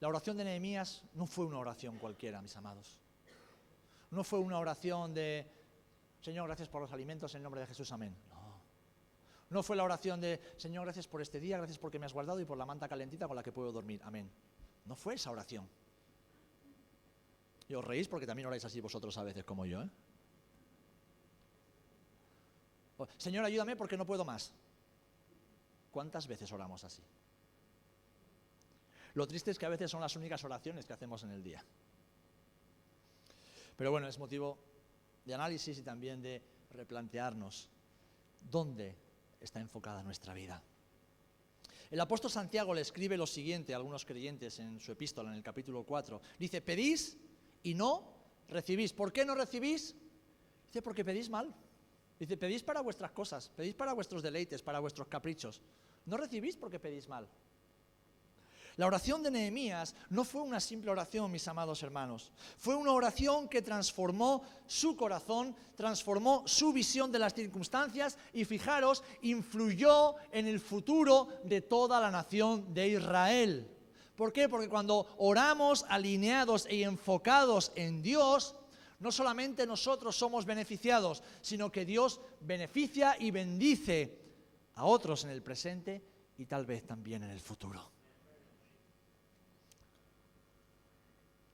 [0.00, 2.96] La oración de Nehemías no fue una oración cualquiera, mis amados.
[4.10, 5.50] No fue una oración de,
[6.20, 8.14] Señor, gracias por los alimentos en nombre de Jesús, amén.
[9.50, 9.62] No.
[9.62, 12.44] Fue la oración de, Señor, gracias por este día, gracias porque me has guardado y
[12.44, 14.30] por la manta calentita con la que puedo dormir, amén.
[14.84, 15.68] No fue esa oración.
[17.68, 19.90] Y os reís porque también oráis así vosotros a veces como yo, ¿eh?
[23.18, 24.52] Señor, ayúdame porque no puedo más.
[25.90, 27.02] ¿Cuántas veces oramos así?
[29.14, 31.64] Lo triste es que a veces son las únicas oraciones que hacemos en el día.
[33.76, 34.58] Pero bueno, es motivo
[35.24, 37.68] de análisis y también de replantearnos
[38.40, 38.96] dónde
[39.40, 40.62] está enfocada nuestra vida.
[41.90, 45.42] El apóstol Santiago le escribe lo siguiente a algunos creyentes en su epístola, en el
[45.42, 46.20] capítulo 4.
[46.38, 47.16] Dice, pedís
[47.62, 48.12] y no
[48.48, 48.92] recibís.
[48.92, 49.94] ¿Por qué no recibís?
[50.66, 51.54] Dice, porque pedís mal.
[52.18, 55.60] Dice, pedís para vuestras cosas, pedís para vuestros deleites, para vuestros caprichos.
[56.06, 57.28] No recibís porque pedís mal.
[58.76, 62.30] La oración de Nehemías no fue una simple oración, mis amados hermanos.
[62.58, 69.02] Fue una oración que transformó su corazón, transformó su visión de las circunstancias y fijaros,
[69.22, 73.70] influyó en el futuro de toda la nación de Israel.
[74.14, 74.46] ¿Por qué?
[74.46, 78.56] Porque cuando oramos alineados y enfocados en Dios,
[78.98, 84.18] no solamente nosotros somos beneficiados, sino que Dios beneficia y bendice
[84.74, 86.02] a otros en el presente
[86.36, 87.95] y tal vez también en el futuro.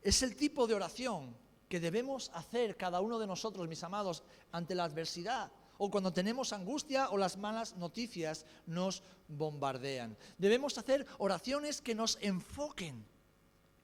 [0.02, 1.36] Es el tipo de oración
[1.68, 6.52] que debemos hacer cada uno de nosotros, mis amados, ante la adversidad o cuando tenemos
[6.52, 10.16] angustia o las malas noticias nos bombardean.
[10.38, 13.04] Debemos hacer oraciones que nos enfoquen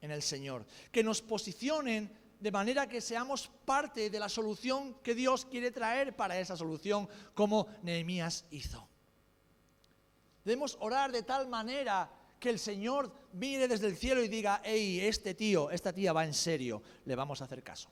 [0.01, 5.13] en el Señor, que nos posicionen de manera que seamos parte de la solución que
[5.13, 8.87] Dios quiere traer para esa solución, como Nehemías hizo.
[10.45, 15.01] Debemos orar de tal manera que el Señor mire desde el cielo y diga, hey,
[15.01, 17.89] este tío, esta tía va en serio, le vamos a hacer caso.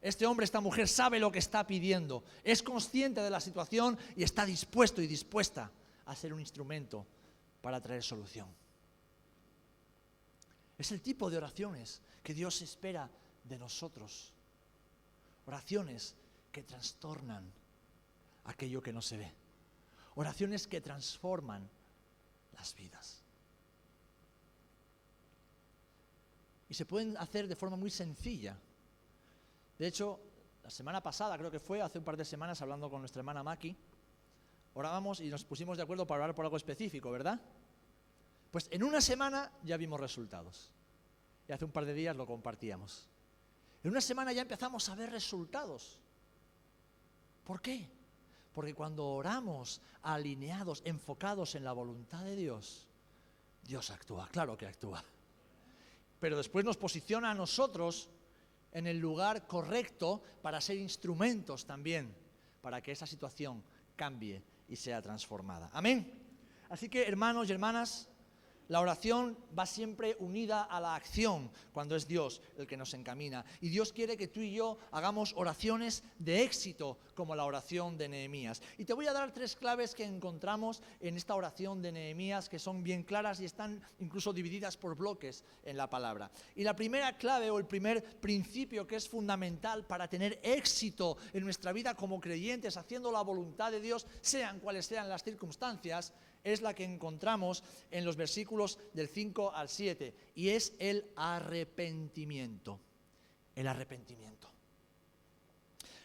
[0.00, 4.22] Este hombre, esta mujer sabe lo que está pidiendo, es consciente de la situación y
[4.22, 5.70] está dispuesto y dispuesta
[6.06, 7.06] a ser un instrumento
[7.60, 8.48] para traer solución.
[10.78, 13.10] Es el tipo de oraciones que Dios espera
[13.44, 14.32] de nosotros.
[15.44, 16.14] Oraciones
[16.50, 17.52] que trastornan
[18.44, 19.32] aquello que no se ve.
[20.14, 21.68] Oraciones que transforman
[22.76, 23.22] vidas.
[26.68, 28.56] Y se pueden hacer de forma muy sencilla.
[29.78, 30.20] De hecho,
[30.62, 33.42] la semana pasada, creo que fue, hace un par de semanas, hablando con nuestra hermana
[33.42, 33.76] Maki,
[34.74, 37.40] orábamos y nos pusimos de acuerdo para orar por algo específico, ¿verdad?
[38.50, 40.70] Pues en una semana ya vimos resultados.
[41.48, 43.08] Y hace un par de días lo compartíamos.
[43.82, 45.98] En una semana ya empezamos a ver resultados.
[47.44, 47.88] ¿Por qué?
[48.52, 52.88] Porque cuando oramos alineados, enfocados en la voluntad de Dios,
[53.62, 55.04] Dios actúa, claro que actúa.
[56.18, 58.10] Pero después nos posiciona a nosotros
[58.72, 62.14] en el lugar correcto para ser instrumentos también,
[62.60, 63.62] para que esa situación
[63.96, 65.70] cambie y sea transformada.
[65.72, 66.12] Amén.
[66.68, 68.08] Así que hermanos y hermanas,
[68.70, 73.44] La oración va siempre unida a la acción cuando es Dios el que nos encamina.
[73.60, 78.08] Y Dios quiere que tú y yo hagamos oraciones de éxito como la oración de
[78.08, 78.62] Nehemías.
[78.78, 82.60] Y te voy a dar tres claves que encontramos en esta oración de Nehemías que
[82.60, 86.30] son bien claras y están incluso divididas por bloques en la palabra.
[86.54, 91.42] Y la primera clave o el primer principio que es fundamental para tener éxito en
[91.42, 96.12] nuestra vida como creyentes, haciendo la voluntad de Dios, sean cuales sean las circunstancias,
[96.44, 102.80] es la que encontramos en los versículos del 5 al 7 y es el arrepentimiento.
[103.54, 104.50] El arrepentimiento.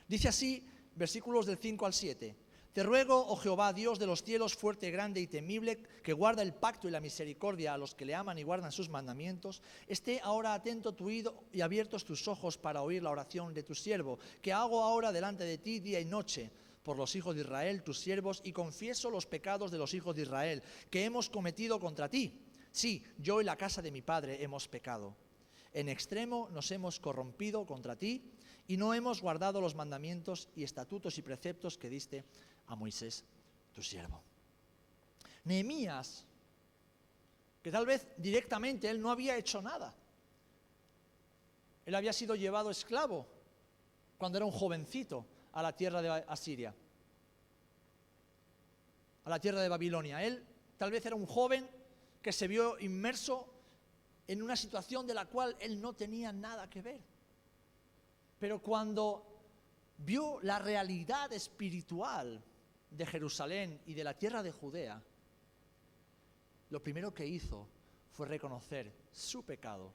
[0.08, 2.36] Dice así, versículos del 5 al 7.
[2.76, 6.54] Te ruego, oh Jehová, Dios de los cielos, fuerte, grande y temible, que guarda el
[6.54, 10.54] pacto y la misericordia a los que le aman y guardan sus mandamientos, esté ahora
[10.54, 14.52] atento tu oído y abiertos tus ojos para oír la oración de tu siervo, que
[14.52, 16.52] hago ahora delante de ti día y noche
[16.86, 20.22] por los hijos de Israel, tus siervos, y confieso los pecados de los hijos de
[20.22, 22.40] Israel que hemos cometido contra ti.
[22.72, 25.18] Sí, yo y la casa de mi padre hemos pecado.
[25.74, 28.32] En extremo nos hemos corrompido contra ti
[28.68, 32.24] y no hemos guardado los mandamientos y estatutos y preceptos que diste
[32.68, 33.26] a Moisés,
[33.74, 34.22] tu siervo.
[35.44, 36.28] Nehemías,
[37.64, 39.92] que tal vez directamente él no había hecho nada.
[41.84, 43.26] Él había sido llevado esclavo
[44.20, 46.76] cuando era un jovencito a la tierra de Asiria,
[49.24, 50.24] a la tierra de Babilonia.
[50.24, 50.46] Él
[50.78, 51.68] tal vez era un joven
[52.22, 53.54] que se vio inmerso
[54.28, 57.02] en una situación de la cual él no tenía nada que ver.
[58.38, 59.26] Pero cuando
[59.98, 62.44] vio la realidad espiritual
[62.90, 65.02] de Jerusalén y de la tierra de Judea,
[66.70, 67.70] lo primero que hizo
[68.12, 69.94] fue reconocer su pecado,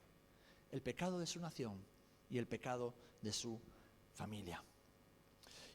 [0.71, 1.85] el pecado de su nación
[2.31, 3.61] y el pecado de su
[4.15, 4.65] familia.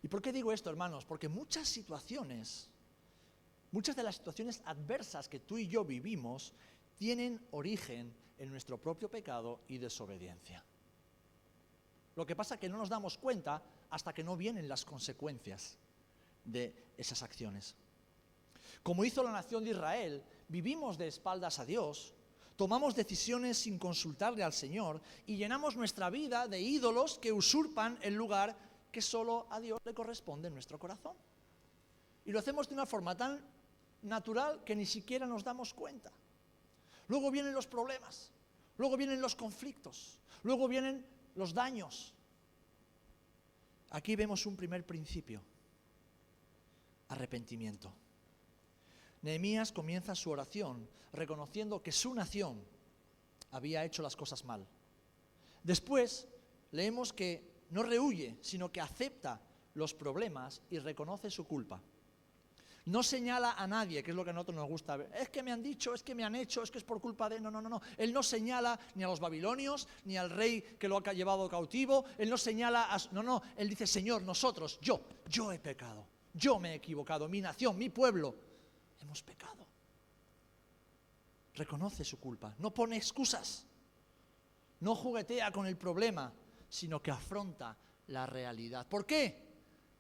[0.06, 1.04] ¿Y por qué digo esto, hermanos?
[1.04, 2.70] Porque muchas situaciones,
[3.72, 6.54] muchas de las situaciones adversas que tú y yo vivimos,
[6.96, 10.64] tienen origen en nuestro propio pecado y desobediencia.
[12.16, 15.80] Lo que pasa es que no nos damos cuenta hasta que no vienen las consecuencias
[16.44, 17.76] de esas acciones.
[18.84, 22.14] Como hizo la nación de Israel, vivimos de espaldas a Dios,
[22.56, 28.14] tomamos decisiones sin consultarle al Señor y llenamos nuestra vida de ídolos que usurpan el
[28.14, 28.56] lugar
[28.96, 31.18] que solo a Dios le corresponde nuestro corazón.
[32.24, 33.44] Y lo hacemos de una forma tan
[34.04, 36.14] natural que ni siquiera nos damos cuenta.
[37.10, 38.32] Luego vienen los problemas,
[38.78, 41.06] luego vienen los conflictos, luego vienen
[41.36, 42.14] los daños.
[43.90, 45.42] Aquí vemos un primer principio,
[47.10, 47.92] arrepentimiento.
[49.24, 52.64] Nehemías comienza su oración reconociendo que su nación
[53.52, 54.66] había hecho las cosas mal.
[55.66, 56.30] Después
[56.72, 59.42] leemos que no rehuye, sino que acepta
[59.74, 61.82] los problemas y reconoce su culpa.
[62.86, 65.12] No señala a nadie, que es lo que a nosotros nos gusta ver.
[65.16, 67.28] Es que me han dicho, es que me han hecho, es que es por culpa
[67.28, 67.40] de...
[67.40, 67.82] No, no, no, no.
[67.98, 72.06] Él no señala ni a los babilonios, ni al rey que lo ha llevado cautivo.
[72.20, 72.98] Él no señala a...
[73.12, 73.42] No, no.
[73.58, 76.06] Él dice, Señor, nosotros, yo, yo he pecado.
[76.32, 77.28] Yo me he equivocado.
[77.28, 78.36] Mi nación, mi pueblo,
[79.02, 79.66] hemos pecado.
[81.56, 82.54] Reconoce su culpa.
[82.60, 83.66] No pone excusas.
[84.82, 86.32] No juguetea con el problema
[86.76, 88.86] sino que afronta la realidad.
[88.88, 89.42] ¿Por qué?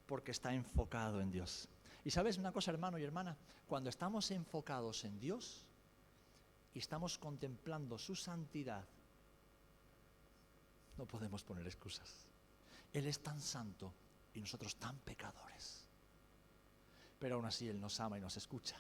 [0.06, 1.70] Porque está enfocado en Dios.
[2.04, 5.66] Y sabes una cosa, hermano y hermana, cuando estamos enfocados en Dios
[6.74, 8.86] y estamos contemplando su santidad,
[10.98, 12.28] no podemos poner excusas.
[12.94, 13.94] Él es tan santo
[14.34, 15.86] y nosotros tan pecadores.
[17.18, 18.76] Pero aún así Él nos ama y nos escucha.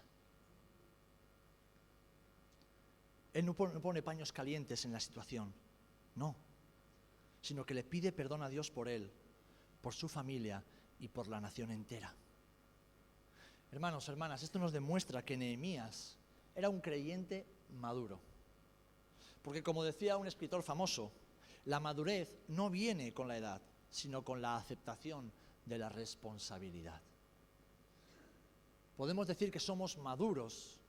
[3.33, 5.53] Él no pone, paños calientes en la situación.
[6.15, 6.35] No,
[7.45, 9.11] sino que le pide perdón a Dios por él,
[9.79, 10.63] por su familia
[10.99, 12.11] y por la nación entera.
[13.71, 16.17] Hermanos, hermanas, esto nos demuestra que Nehemías
[16.55, 17.45] era un creyente
[17.79, 18.19] maduro.
[19.43, 21.11] Porque como decía un escritor famoso,
[21.65, 25.31] la madurez no viene con la edad, sino con la aceptación
[25.65, 26.99] de la responsabilidad.
[28.97, 30.79] Podemos decir que somos maduros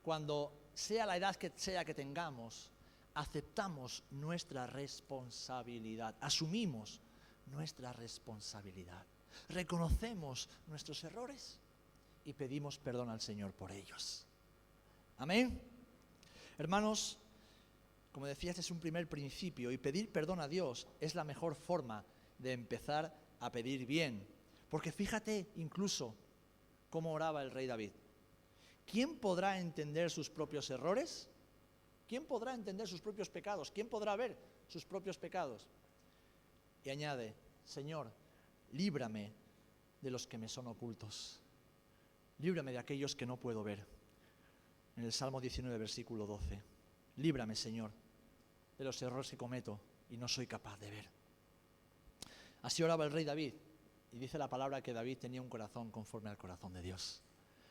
[0.00, 2.70] cuando sea la edad que sea que tengamos,
[3.16, 7.00] aceptamos nuestra responsabilidad, asumimos
[7.46, 9.04] nuestra responsabilidad,
[9.48, 11.58] reconocemos nuestros errores
[12.24, 14.26] y pedimos perdón al Señor por ellos.
[15.16, 15.58] Amén.
[16.58, 17.18] Hermanos,
[18.12, 21.54] como decía, este es un primer principio y pedir perdón a Dios es la mejor
[21.54, 22.04] forma
[22.38, 24.26] de empezar a pedir bien.
[24.68, 26.14] Porque fíjate incluso
[26.90, 27.92] cómo oraba el rey David.
[28.84, 31.28] ¿Quién podrá entender sus propios errores?
[32.06, 33.70] ¿Quién podrá entender sus propios pecados?
[33.70, 34.38] ¿Quién podrá ver
[34.68, 35.66] sus propios pecados?
[36.84, 37.34] Y añade,
[37.64, 38.12] Señor,
[38.72, 39.32] líbrame
[40.00, 41.40] de los que me son ocultos.
[42.38, 43.84] Líbrame de aquellos que no puedo ver.
[44.96, 46.62] en el Salmo 19, versículo 12.
[47.16, 47.90] Líbrame, Señor,
[48.78, 51.10] de los errores que cometo y no soy capaz de ver.
[52.62, 53.54] Así oraba el rey David.
[54.12, 57.20] Y dice la palabra que David tenía un corazón conforme al corazón de Dios.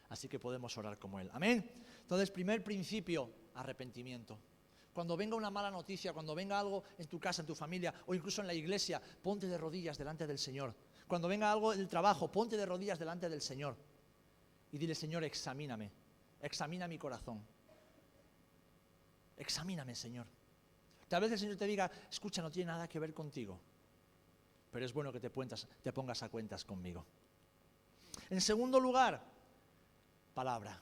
[0.10, 1.30] Así que podemos orar como él.
[1.34, 1.72] Amén.
[2.02, 4.40] Entonces, primer principio, arrepentimiento.
[4.94, 8.16] Cuando venga una mala noticia, cuando venga algo en tu casa, en tu familia o
[8.16, 10.74] incluso en la iglesia, ponte de rodillas delante del Señor.
[11.08, 13.76] Cuando venga algo del trabajo, ponte de rodillas delante del Señor.
[14.72, 15.92] Y dile, Señor, examíname.
[16.42, 17.46] Examina mi corazón.
[19.38, 20.28] Examíname, Señor.
[21.08, 23.60] Tal vez el Señor te diga, escucha, no tiene nada que ver contigo.
[24.72, 27.06] Pero es bueno que te, te pongas a cuentas conmigo.
[28.30, 29.22] En segundo lugar,
[30.34, 30.82] palabra.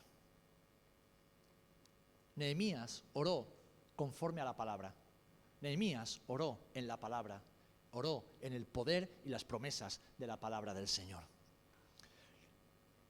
[2.36, 3.48] Nehemías oró
[3.96, 4.94] conforme a la palabra.
[5.62, 7.42] Nehemías oró en la palabra,
[7.92, 11.24] oró en el poder y las promesas de la palabra del Señor.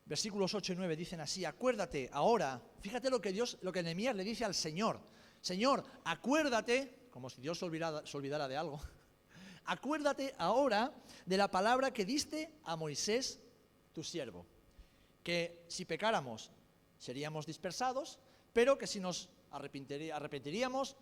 [0.06, 4.16] Versículos 8 y 9 dicen así, acuérdate ahora, fíjate lo que Dios, lo que Nehemías
[4.16, 5.00] le dice al Señor.
[5.40, 8.82] Señor, acuérdate, como si Dios se olvidara, se olvidara de algo,
[9.66, 10.94] acuérdate ahora
[11.26, 13.40] de la palabra que diste a Moisés,
[13.94, 14.46] tu siervo,
[15.24, 16.52] que si pecáramos
[16.98, 18.20] seríamos dispersados,
[18.54, 20.96] pero que si nos arrepentiríamos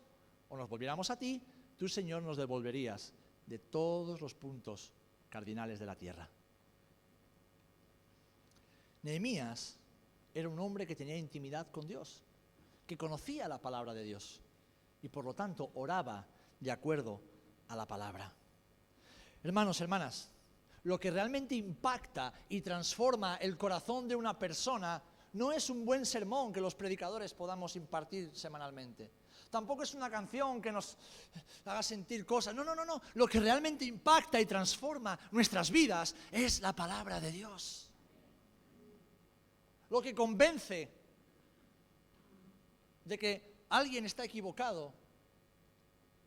[0.50, 1.42] o nos volviéramos a ti,
[1.78, 3.14] tú, Señor, nos devolverías
[3.46, 4.92] de todos los puntos
[5.30, 6.30] cardinales de la tierra.
[9.04, 9.78] Nehemías
[10.34, 12.24] era un hombre que tenía intimidad con Dios,
[12.88, 14.42] que conocía la palabra de Dios
[15.02, 16.26] y por lo tanto oraba
[16.60, 17.22] de acuerdo
[17.68, 18.34] a la palabra.
[19.44, 20.30] Hermanos, hermanas,
[20.84, 25.02] lo que realmente impacta y transforma el corazón de una persona
[25.34, 29.12] no es un buen sermón que los predicadores podamos impartir semanalmente.
[29.50, 30.98] Tampoco es una canción que nos
[31.66, 32.56] haga sentir cosas.
[32.56, 33.02] No, no, no, no.
[33.16, 37.90] Lo que realmente impacta y transforma nuestras vidas es la palabra de Dios.
[39.90, 40.90] Lo que convence
[43.04, 44.94] de que alguien está equivocado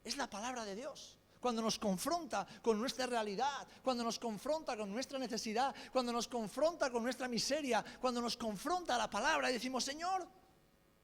[0.02, 4.90] es la palabra de Dios cuando nos confronta con nuestra realidad, cuando nos confronta con
[4.90, 9.84] nuestra necesidad, cuando nos confronta con nuestra miseria, cuando nos confronta la palabra y decimos,
[9.84, 10.26] Señor,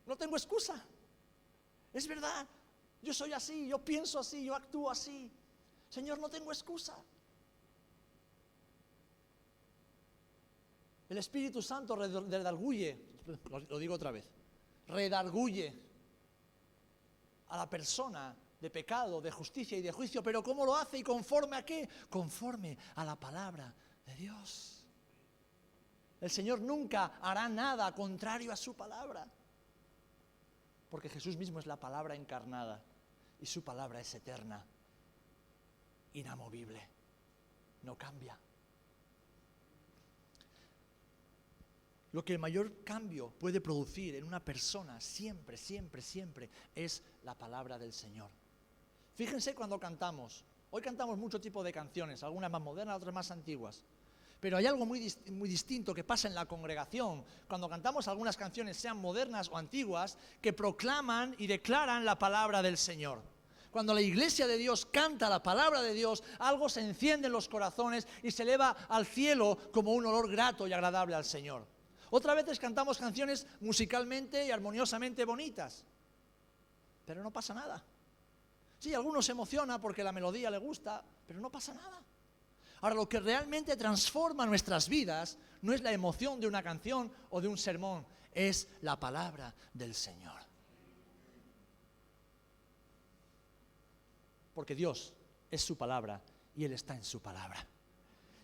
[0.07, 0.83] no tengo excusa.
[1.93, 2.49] Es verdad,
[3.03, 5.31] yo soy así, yo pienso así, yo actúo así.
[5.91, 6.97] Señor, no tengo excusa.
[11.11, 12.99] El Espíritu Santo redarguye,
[13.69, 14.25] lo digo otra vez,
[14.87, 15.79] redarguye
[17.49, 21.03] a la persona de pecado, de justicia y de juicio, pero ¿cómo lo hace y
[21.03, 21.89] conforme a qué?
[22.09, 24.85] Conforme a la palabra de Dios.
[26.21, 29.27] El Señor nunca hará nada contrario a su palabra,
[30.91, 32.83] porque Jesús mismo es la palabra encarnada
[33.41, 34.63] y su palabra es eterna,
[36.13, 36.87] inamovible,
[37.83, 38.39] no cambia.
[42.13, 47.35] Lo que el mayor cambio puede producir en una persona siempre, siempre, siempre es la
[47.35, 48.40] palabra del Señor.
[49.21, 50.47] Fíjense cuando cantamos.
[50.71, 53.85] Hoy cantamos mucho tipo de canciones, algunas más modernas, otras más antiguas.
[54.41, 58.79] Pero hay algo muy, muy, distinto que pasa en la congregación cuando cantamos algunas canciones,
[58.79, 63.21] sean modernas o antiguas, que proclaman y declaran la palabra del Señor.
[63.71, 67.47] Cuando la iglesia de Dios canta la palabra de Dios, algo se enciende en los
[67.47, 71.67] corazones y se eleva al cielo como un olor grato y agradable al Señor.
[72.09, 75.85] Otras veces cantamos canciones musicalmente y armoniosamente bonitas,
[77.05, 77.85] pero no pasa nada.
[78.81, 82.03] Sí, algunos se emociona porque la melodía le gusta, pero no pasa nada.
[82.81, 87.43] Ahora, lo que realmente transforma nuestras vidas no es la emoción de una canción o
[87.43, 90.41] de un sermón, es la palabra del Señor.
[94.55, 95.13] Porque Dios
[95.51, 96.23] es su palabra
[96.57, 97.63] y Él está en su palabra.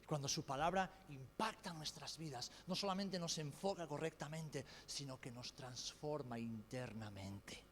[0.05, 6.39] Cuando su palabra impacta nuestras vidas, no solamente nos enfoca correctamente, sino que nos transforma
[6.39, 7.64] internamente.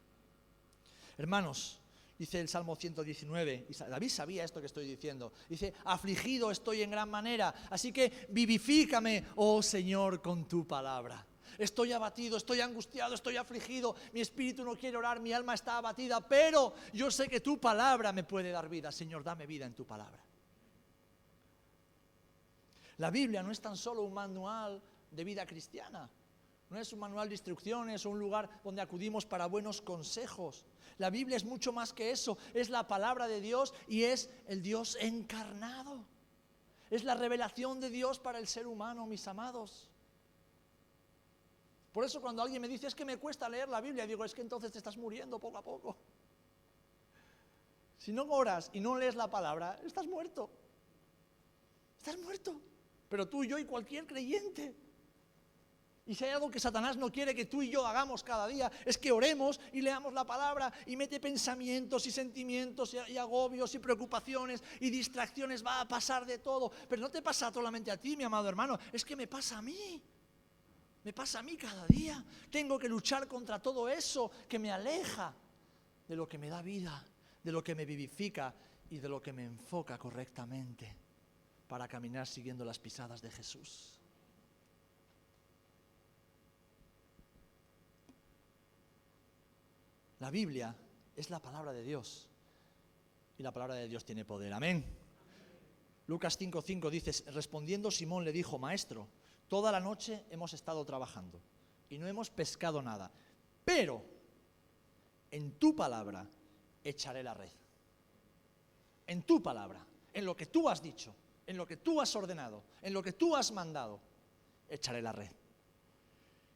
[1.18, 1.78] Hermanos,
[2.18, 6.90] dice el Salmo 119, y David sabía esto que estoy diciendo, dice, afligido estoy en
[6.90, 11.26] gran manera, así que vivifícame, oh Señor, con tu palabra.
[11.58, 16.26] Estoy abatido, estoy angustiado, estoy afligido, mi espíritu no quiere orar, mi alma está abatida,
[16.26, 18.90] pero yo sé que tu palabra me puede dar vida.
[18.90, 20.24] Señor, dame vida en tu palabra.
[22.98, 26.10] La Biblia no es tan solo un manual de vida cristiana,
[26.70, 30.64] no es un manual de instrucciones o un lugar donde acudimos para buenos consejos.
[30.98, 32.38] La Biblia es mucho más que eso.
[32.52, 36.04] Es la palabra de Dios y es el Dios encarnado.
[36.90, 39.90] Es la revelación de Dios para el ser humano, mis amados.
[41.92, 44.34] Por eso cuando alguien me dice es que me cuesta leer la Biblia, digo es
[44.34, 45.96] que entonces te estás muriendo poco a poco.
[47.98, 50.50] Si no oras y no lees la palabra, estás muerto.
[51.96, 52.60] Estás muerto.
[53.08, 54.74] Pero tú, yo y cualquier creyente.
[56.06, 58.70] Y si hay algo que Satanás no quiere que tú y yo hagamos cada día,
[58.84, 63.78] es que oremos y leamos la palabra y mete pensamientos y sentimientos y, agobios y
[63.78, 65.64] preocupaciones y distracciones.
[65.64, 66.70] Va a pasar de todo.
[66.88, 69.62] Pero no te pasa solamente a ti, mi amado hermano, es que me pasa a
[69.62, 70.02] mí.
[71.04, 72.22] Me pasa a mí cada día.
[72.50, 75.34] Tengo que luchar contra todo eso que me aleja
[76.06, 77.02] de lo que me da vida,
[77.42, 78.54] de lo que me vivifica
[78.90, 80.94] y de lo que me enfoca correctamente
[81.66, 84.03] para caminar siguiendo las pisadas de Jesús.
[90.24, 90.74] La Biblia
[91.14, 92.30] es la palabra de Dios.
[93.36, 94.54] Y la palabra de Dios tiene poder.
[94.54, 94.82] Amén.
[96.06, 99.06] Lucas 5:5 dice, respondiendo Simón le dijo, Maestro,
[99.48, 101.42] toda la noche hemos estado trabajando
[101.90, 103.12] y no hemos pescado nada,
[103.66, 104.02] pero
[105.30, 106.26] en tu palabra
[106.82, 107.52] echaré la red.
[109.06, 111.14] En tu palabra, en lo que tú has dicho,
[111.46, 114.00] en lo que tú has ordenado, en lo que tú has mandado,
[114.70, 115.32] echaré la red.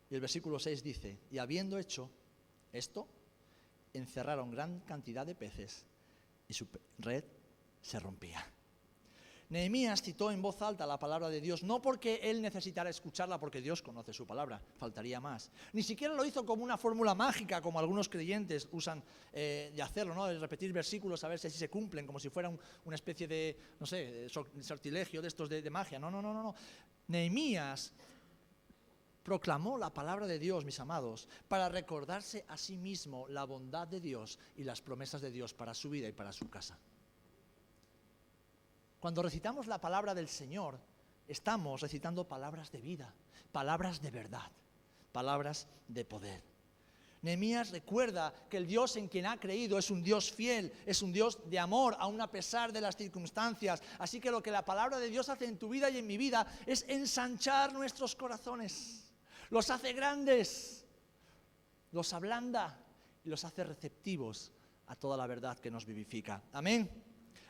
[0.08, 2.08] Y el versículo 6 dice, y habiendo hecho
[2.72, 3.06] esto,
[3.92, 5.84] encerraron gran cantidad de peces
[6.48, 6.66] y su
[6.98, 7.24] red
[7.80, 8.44] se rompía.
[9.50, 13.62] Nehemías citó en voz alta la palabra de Dios, no porque él necesitara escucharla, porque
[13.62, 15.50] Dios conoce su palabra, faltaría más.
[15.72, 20.14] Ni siquiera lo hizo como una fórmula mágica, como algunos creyentes usan eh, de hacerlo,
[20.14, 20.26] ¿no?
[20.26, 22.52] de repetir versículos a ver si se cumplen, como si fuera
[22.84, 25.98] una especie de, no sé, sortilegio de estos de, de magia.
[25.98, 26.42] No, no, no, no.
[26.42, 26.54] no.
[27.06, 27.94] Nehemías
[29.28, 34.00] proclamó la palabra de Dios, mis amados, para recordarse a sí mismo la bondad de
[34.00, 36.78] Dios y las promesas de Dios para su vida y para su casa.
[38.98, 40.80] Cuando recitamos la palabra del Señor,
[41.26, 43.12] estamos recitando palabras de vida,
[43.52, 44.50] palabras de verdad,
[45.12, 46.42] palabras de poder.
[47.20, 51.12] Nehemías recuerda que el Dios en quien ha creído es un Dios fiel, es un
[51.12, 53.82] Dios de amor, aun a pesar de las circunstancias.
[53.98, 56.16] Así que lo que la palabra de Dios hace en tu vida y en mi
[56.16, 59.04] vida es ensanchar nuestros corazones
[59.50, 60.84] los hace grandes,
[61.92, 62.78] los ablanda
[63.24, 64.52] y los hace receptivos
[64.86, 66.42] a toda la verdad que nos vivifica.
[66.52, 66.90] Amén.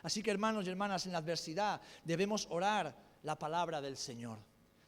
[0.03, 4.39] Así que hermanos y hermanas, en la adversidad debemos orar la palabra del Señor.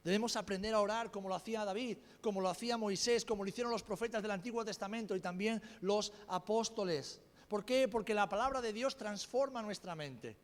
[0.02, 3.70] Debemos aprender a orar como lo hacía David, como lo hacía Moisés, como lo hicieron
[3.70, 7.20] los profetas del Antiguo Testamento y también los apóstoles.
[7.48, 7.86] ¿Por qué?
[7.88, 10.36] Porque la palabra de Dios transforma nuestra mente.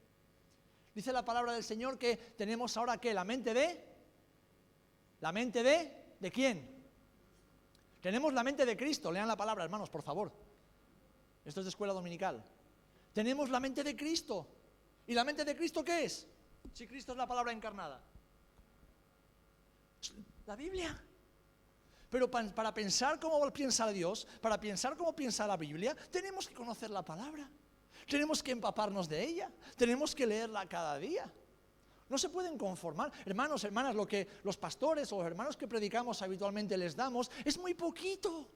[0.94, 3.84] Dice la palabra del Señor que tenemos ahora que la mente de
[5.20, 6.76] la mente de ¿De quién?
[8.00, 9.10] Tenemos la mente de Cristo.
[9.10, 10.32] Lean la palabra, hermanos, por favor.
[11.44, 12.44] Esto es de escuela dominical.
[13.12, 14.46] Tenemos la mente de Cristo.
[15.06, 16.26] ¿Y la mente de Cristo qué es?
[16.72, 18.02] Si Cristo es la palabra encarnada.
[20.46, 21.02] La Biblia.
[22.10, 26.90] Pero para pensar cómo piensa Dios, para pensar cómo piensa la Biblia, tenemos que conocer
[26.90, 27.48] la palabra.
[28.08, 29.50] Tenemos que empaparnos de ella.
[29.76, 31.30] Tenemos que leerla cada día.
[32.08, 33.12] No se pueden conformar.
[33.24, 37.58] Hermanos, hermanas, lo que los pastores o los hermanos que predicamos habitualmente les damos es
[37.58, 38.48] muy poquito.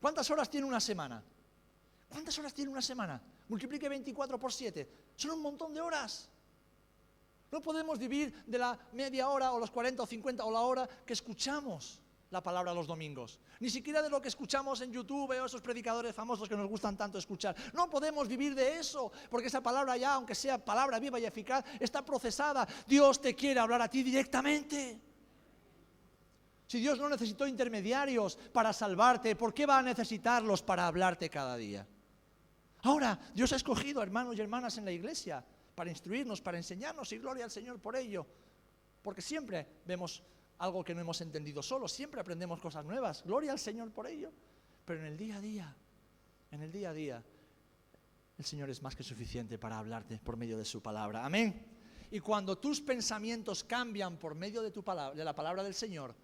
[0.00, 1.22] ¿Cuántas horas tiene una semana?
[2.08, 3.20] ¿Cuántas horas tiene una semana?
[3.48, 4.88] Multiplique 24 por 7.
[5.16, 6.28] Son un montón de horas.
[7.50, 10.88] No podemos vivir de la media hora o los 40 o 50 o la hora
[11.06, 12.00] que escuchamos
[12.30, 13.38] la palabra los domingos.
[13.60, 16.96] Ni siquiera de lo que escuchamos en YouTube o esos predicadores famosos que nos gustan
[16.96, 17.54] tanto escuchar.
[17.72, 21.64] No podemos vivir de eso, porque esa palabra ya, aunque sea palabra viva y eficaz,
[21.78, 22.66] está procesada.
[22.86, 25.00] Dios te quiere hablar a ti directamente.
[26.66, 31.56] Si Dios no necesitó intermediarios para salvarte, ¿por qué va a necesitarlos para hablarte cada
[31.56, 31.86] día?
[32.82, 37.18] Ahora, Dios ha escogido hermanos y hermanas en la iglesia para instruirnos, para enseñarnos y
[37.18, 38.26] gloria al Señor por ello.
[39.02, 40.22] Porque siempre vemos
[40.58, 41.88] algo que no hemos entendido solo.
[41.88, 43.22] Siempre aprendemos cosas nuevas.
[43.24, 44.32] Gloria al Señor por ello.
[44.84, 45.76] Pero en el día a día,
[46.50, 47.24] en el día a día,
[48.38, 51.24] el Señor es más que suficiente para hablarte por medio de su palabra.
[51.24, 51.76] Amén.
[52.10, 56.14] Y cuando tus pensamientos cambian por medio de, tu palabra, de la palabra del Señor,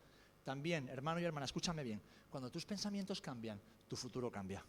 [0.45, 4.65] también, hermano y hermana, escúchame bien, cuando tus pensamientos cambian, tu futuro cambia.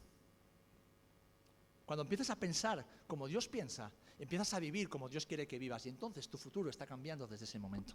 [1.86, 5.86] Cuando empiezas a pensar como Dios piensa, empiezas a vivir como Dios quiere que vivas
[5.86, 7.94] y entonces tu futuro está cambiando desde ese momento.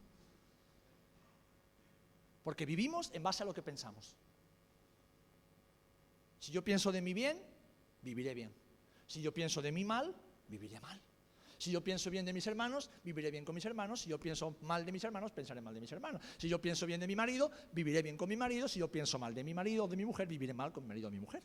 [2.49, 4.16] Porque vivimos en base a lo que pensamos.
[6.38, 7.38] Si yo pienso de mi bien,
[8.01, 8.55] viviré bien.
[9.07, 10.16] Si yo pienso de mi mal,
[10.49, 10.99] viviré mal.
[11.59, 14.01] Si yo pienso bien de mis hermanos, viviré bien con mis hermanos.
[14.01, 16.22] Si yo pienso mal de mis hermanos, pensaré mal de mis hermanos.
[16.38, 18.66] Si yo pienso bien de mi marido, viviré bien con mi marido.
[18.66, 20.88] Si yo pienso mal de mi marido o de mi mujer, viviré mal con mi
[20.88, 21.42] marido o mi mujer.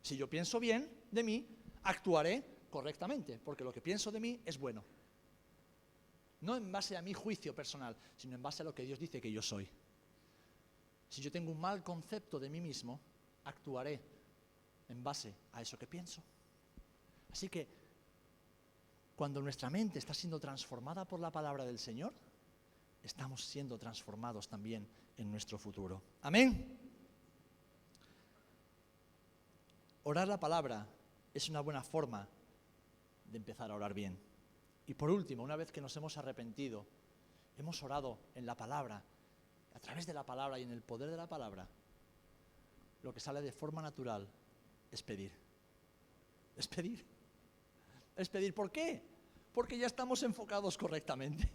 [0.00, 1.46] Si yo pienso bien de mí,
[1.82, 4.82] actuaré correctamente, porque lo que pienso de mí es bueno.
[6.40, 9.20] No en base a mi juicio personal, sino en base a lo que Dios dice
[9.20, 9.68] que yo soy.
[11.08, 13.00] Si yo tengo un mal concepto de mí mismo,
[13.44, 14.00] actuaré
[14.88, 16.22] en base a eso que pienso.
[17.30, 17.66] Así que
[19.16, 22.14] cuando nuestra mente está siendo transformada por la palabra del Señor,
[23.02, 26.02] estamos siendo transformados también en nuestro futuro.
[26.22, 26.78] Amén.
[30.04, 30.86] Orar la palabra
[31.34, 32.28] es una buena forma
[33.24, 34.27] de empezar a orar bien.
[34.88, 36.86] Y por último, una vez que nos hemos arrepentido,
[37.58, 39.04] hemos orado en la palabra,
[39.74, 41.68] a través de la palabra y en el poder de la palabra,
[43.02, 44.26] lo que sale de forma natural
[44.90, 45.30] es pedir.
[46.56, 47.04] Es pedir.
[48.16, 48.54] Es pedir.
[48.54, 49.02] ¿Por qué?
[49.52, 51.48] Porque ya estamos enfocados correctamente.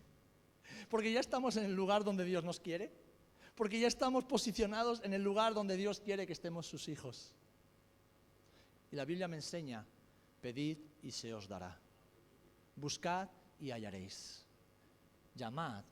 [0.87, 2.93] Porque ya estamos en el lugar donde Dios nos quiere.
[3.55, 7.33] Porque ya estamos posicionados en el lugar donde Dios quiere que estemos sus hijos.
[8.91, 9.83] Y la Biblia me enseña,
[10.39, 11.82] pedid y se os dará.
[12.75, 14.45] Buscad y hallaréis.
[15.35, 15.83] Llamad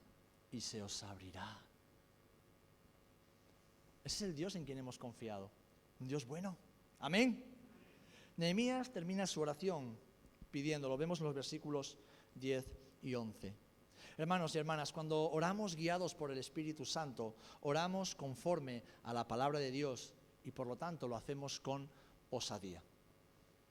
[0.52, 1.60] y se os abrirá.
[4.04, 5.52] Ese es el Dios en quien hemos confiado.
[6.00, 6.58] Un Dios bueno.
[7.00, 7.44] Amén.
[8.38, 9.98] Nehemías termina su oración
[10.50, 10.98] pidiéndolo.
[10.98, 11.98] Vemos en los versículos
[12.36, 12.66] 10
[13.04, 13.56] y 11.
[14.18, 19.60] Hermanos y hermanas, cuando oramos guiados por el Espíritu Santo, oramos conforme a la palabra
[19.60, 20.14] de Dios
[20.44, 21.90] y por lo tanto lo hacemos con
[22.30, 22.84] osadía.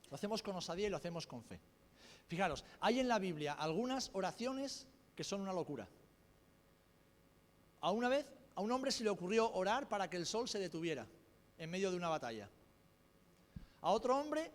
[0.08, 1.60] Lo hacemos con osadía y lo hacemos con fe.
[2.30, 5.88] Fijaros, hay en la Biblia algunas oraciones que son una locura.
[7.80, 8.24] A una vez,
[8.54, 11.08] a un hombre se le ocurrió orar para que el sol se detuviera
[11.58, 12.48] en medio de una batalla.
[13.80, 14.48] A otro hombre,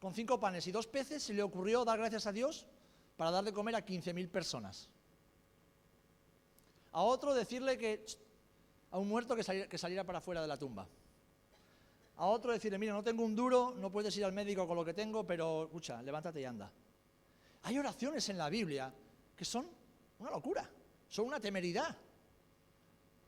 [0.00, 2.66] con cinco panes y dos peces, se le ocurrió dar gracias a Dios
[3.16, 4.88] para dar de comer a 15.000 personas.
[6.90, 8.04] A otro decirle que
[8.90, 10.88] a un muerto que saliera, que saliera para afuera de la tumba
[12.20, 14.84] a otro decirle, mira, no tengo un duro, no puedes ir al médico con lo
[14.84, 16.70] que tengo, pero escucha, levántate y anda.
[17.62, 18.92] Hay oraciones en la Biblia
[19.36, 19.68] que son
[20.18, 20.68] una locura,
[21.08, 21.96] son una temeridad.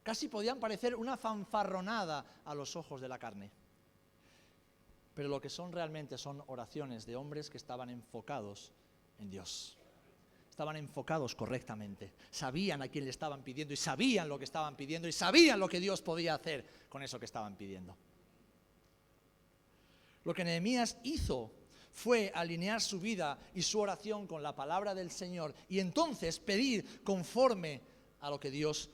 [0.03, 3.51] Casi podían parecer una fanfarronada a los ojos de la carne.
[5.15, 8.73] Pero lo que son realmente son oraciones de hombres que estaban enfocados
[9.19, 9.79] en Dios.
[10.51, 12.13] Estaban enfocados correctamente.
[12.31, 15.69] Sabían a quién le estaban pidiendo y sabían lo que estaban pidiendo y sabían lo
[15.69, 17.97] que Dios podía hacer con eso que estaban pidiendo.
[20.25, 21.53] Lo que Nehemías hizo
[21.93, 27.03] fue alinear su vida y su oración con la palabra del Señor y entonces pedir
[27.05, 27.81] conforme
[28.21, 28.91] a lo que Dios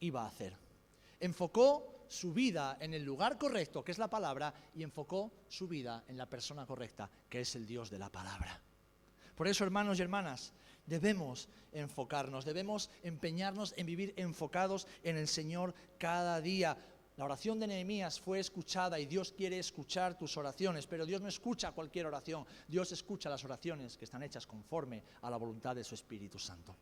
[0.00, 0.56] iba a hacer.
[1.20, 6.04] Enfocó su vida en el lugar correcto, que es la palabra, y enfocó su vida
[6.08, 8.60] en la persona correcta, que es el Dios de la palabra.
[9.34, 10.52] Por eso, hermanos y hermanas,
[10.86, 16.76] debemos enfocarnos, debemos empeñarnos en vivir enfocados en el Señor cada día
[17.18, 21.26] la oración de Nehemías fue escuchada y Dios quiere escuchar tus oraciones, pero Dios no
[21.26, 25.82] escucha cualquier oración, Dios escucha las oraciones que están hechas conforme a la voluntad de
[25.82, 26.76] su Espíritu Santo.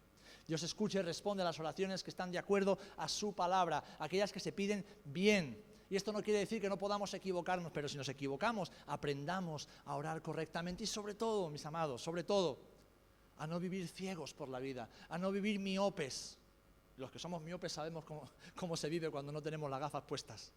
[0.47, 4.31] Dios escucha y responde a las oraciones que están de acuerdo a su palabra, aquellas
[4.31, 5.59] que se piden bien.
[5.89, 9.97] Y esto no quiere decir que no podamos equivocarnos, pero si nos equivocamos, aprendamos a
[9.97, 12.61] orar correctamente y sobre todo, mis amados, sobre todo,
[13.39, 16.39] a no vivir ciegos por la vida, a no vivir miopes,
[16.97, 18.05] los que somos miopes sabemos
[18.55, 20.53] cómo, se vive cuando no tenemos las gafas puestas.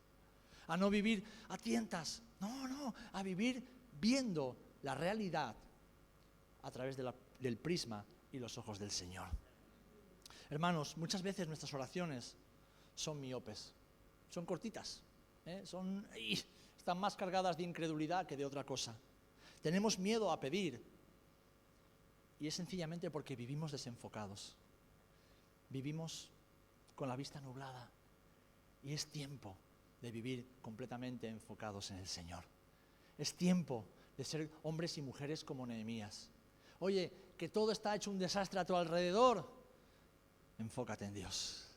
[0.67, 3.67] A no vivir a tientas, no, no, a vivir
[3.99, 5.55] viendo la realidad
[6.61, 9.27] a través del prisma y los ojos del Señor.
[10.49, 12.35] Hermanos, muchas veces nuestras oraciones
[12.95, 13.73] son miopes,
[14.29, 15.01] son cortitas,
[15.45, 15.61] ¿eh?
[15.65, 18.95] son, están más cargadas de incredulidad que de otra cosa.
[19.61, 20.83] Tenemos miedo a pedir
[22.39, 24.55] y es sencillamente porque vivimos desenfocados
[25.69, 26.31] vivimos
[26.95, 27.89] con la vista nublada
[28.83, 29.55] y es tiempo
[30.01, 32.43] de vivir completamente enfocados en el Señor.
[33.17, 33.85] Es tiempo
[34.17, 36.29] de ser hombres y mujeres como Nehemías.
[36.79, 39.49] Oye, que todo está hecho un desastre a tu alrededor,
[40.57, 41.67] enfócate en Dios.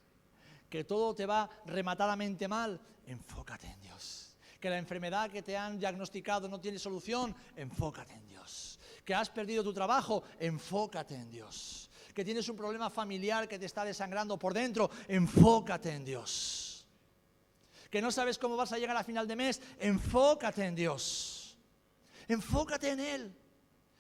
[0.69, 4.35] Que todo te va rematadamente mal, enfócate en Dios.
[4.61, 8.79] Que la enfermedad que te han diagnosticado no tiene solución, enfócate en Dios.
[9.05, 13.67] Que has perdido tu trabajo, enfócate en Dios que tienes un problema familiar que te
[13.67, 16.87] está desangrando por dentro, enfócate en Dios.
[17.91, 21.59] Que no sabes cómo vas a llegar a final de mes, enfócate en Dios.
[22.29, 23.37] Enfócate en Él.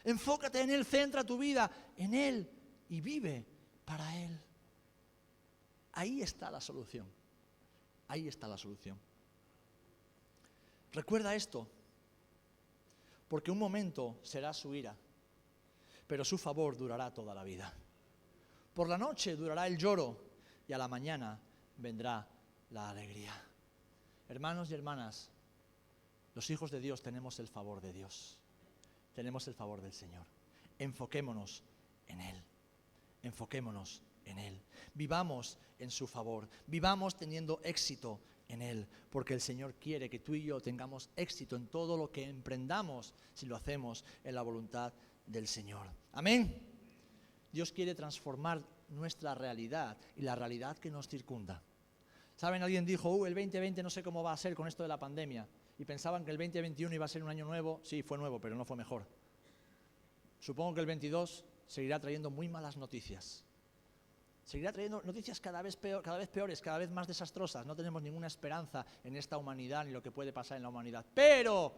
[0.04, 2.50] Enfócate en Él, centra tu vida en Él
[2.88, 3.46] y vive
[3.84, 4.40] para Él.
[5.92, 7.06] Ahí está la solución.
[8.08, 8.98] Ahí está la solución.
[10.92, 11.66] Recuerda esto,
[13.28, 14.94] porque un momento será su ira,
[16.06, 17.72] pero su favor durará toda la vida.
[18.74, 20.16] Por la noche durará el lloro
[20.66, 21.38] y a la mañana
[21.76, 22.26] vendrá
[22.70, 23.32] la alegría.
[24.28, 25.30] Hermanos y hermanas,
[26.34, 28.38] los hijos de Dios tenemos el favor de Dios.
[29.12, 30.24] Tenemos el favor del Señor.
[30.78, 31.62] Enfoquémonos
[32.06, 32.42] en Él.
[33.22, 34.62] Enfoquémonos en Él.
[34.94, 36.48] Vivamos en su favor.
[36.66, 38.88] Vivamos teniendo éxito en Él.
[39.10, 43.12] Porque el Señor quiere que tú y yo tengamos éxito en todo lo que emprendamos
[43.34, 44.94] si lo hacemos en la voluntad
[45.26, 45.86] del Señor.
[46.12, 46.71] Amén.
[47.52, 51.62] Dios quiere transformar nuestra realidad y la realidad que nos circunda.
[52.34, 52.62] ¿Saben?
[52.62, 54.98] Alguien dijo, uh, el 2020 no sé cómo va a ser con esto de la
[54.98, 55.46] pandemia.
[55.78, 57.80] Y pensaban que el 2021 iba a ser un año nuevo.
[57.84, 59.06] Sí, fue nuevo, pero no fue mejor.
[60.40, 63.44] Supongo que el 22 seguirá trayendo muy malas noticias.
[64.44, 67.64] Seguirá trayendo noticias cada vez, cada vez peores, cada vez más desastrosas.
[67.64, 71.06] No tenemos ninguna esperanza en esta humanidad ni lo que puede pasar en la humanidad.
[71.14, 71.72] Pero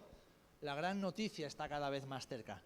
[0.63, 2.63] la gran noticia está cada vez más cerca.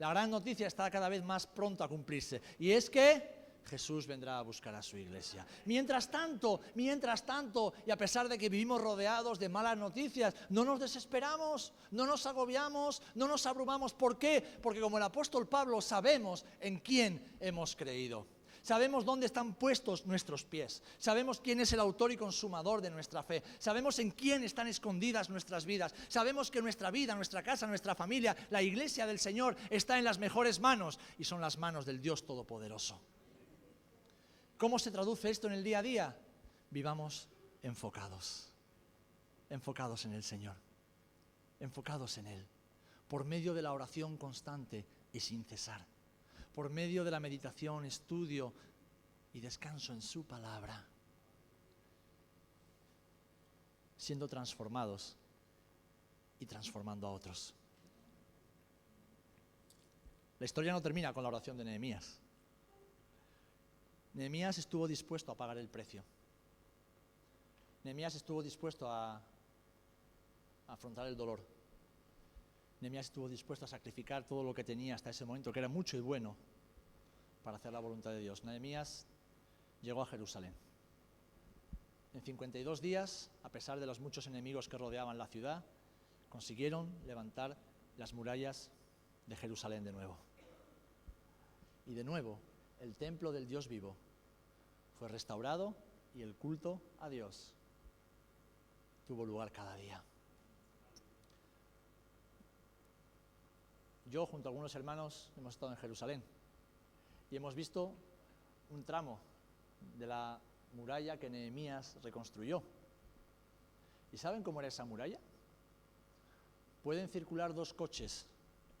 [0.00, 2.40] La gran noticia está cada vez más pronto a cumplirse.
[2.58, 5.46] Y es que Jesús vendrá a buscar a su iglesia.
[5.66, 10.64] Mientras tanto, mientras tanto, y a pesar de que vivimos rodeados de malas noticias, no
[10.64, 13.92] nos desesperamos, no nos agobiamos, no nos abrumamos.
[13.92, 14.42] ¿Por qué?
[14.62, 18.26] Porque como el apóstol Pablo sabemos en quién hemos creído.
[18.70, 20.80] Sabemos dónde están puestos nuestros pies.
[20.96, 23.42] Sabemos quién es el autor y consumador de nuestra fe.
[23.58, 25.92] Sabemos en quién están escondidas nuestras vidas.
[26.06, 30.20] Sabemos que nuestra vida, nuestra casa, nuestra familia, la iglesia del Señor está en las
[30.20, 33.00] mejores manos y son las manos del Dios Todopoderoso.
[34.56, 36.16] ¿Cómo se traduce esto en el día a día?
[36.70, 37.28] Vivamos
[37.64, 38.52] enfocados,
[39.48, 40.54] enfocados en el Señor,
[41.58, 42.46] enfocados en Él,
[43.08, 45.84] por medio de la oración constante y sin cesar,
[46.60, 48.52] por medio de la meditación, estudio
[49.32, 50.86] y descanso en su palabra,
[53.96, 55.16] siendo transformados
[56.38, 57.54] y transformando a otros.
[60.38, 62.20] La historia no termina con la oración de Nehemías.
[64.12, 66.04] Nehemías estuvo dispuesto a pagar el precio.
[67.84, 69.18] Nehemías estuvo dispuesto a,
[70.66, 71.40] afrontar el dolor.
[72.82, 75.96] Nehemías estuvo dispuesto a sacrificar todo lo que tenía hasta ese momento, que era mucho
[75.96, 76.36] y bueno,
[77.42, 78.44] para hacer la voluntad de Dios.
[78.44, 79.06] Nehemías
[79.82, 80.54] llegó a Jerusalén.
[82.12, 85.64] En 52 días, a pesar de los muchos enemigos que rodeaban la ciudad,
[86.28, 87.56] consiguieron levantar
[87.96, 88.70] las murallas
[89.26, 90.16] de Jerusalén de nuevo.
[91.86, 92.38] Y de nuevo
[92.80, 93.96] el templo del Dios vivo
[94.98, 95.74] fue restaurado
[96.14, 97.54] y el culto a Dios
[99.06, 100.02] tuvo lugar cada día.
[104.06, 106.24] Yo junto a algunos hermanos hemos estado en Jerusalén
[107.30, 107.94] y hemos visto
[108.70, 109.20] un tramo
[109.96, 110.40] de la
[110.72, 112.62] muralla que Nehemías reconstruyó.
[114.12, 115.20] ¿Y saben cómo era esa muralla?
[116.82, 118.26] Pueden circular dos coches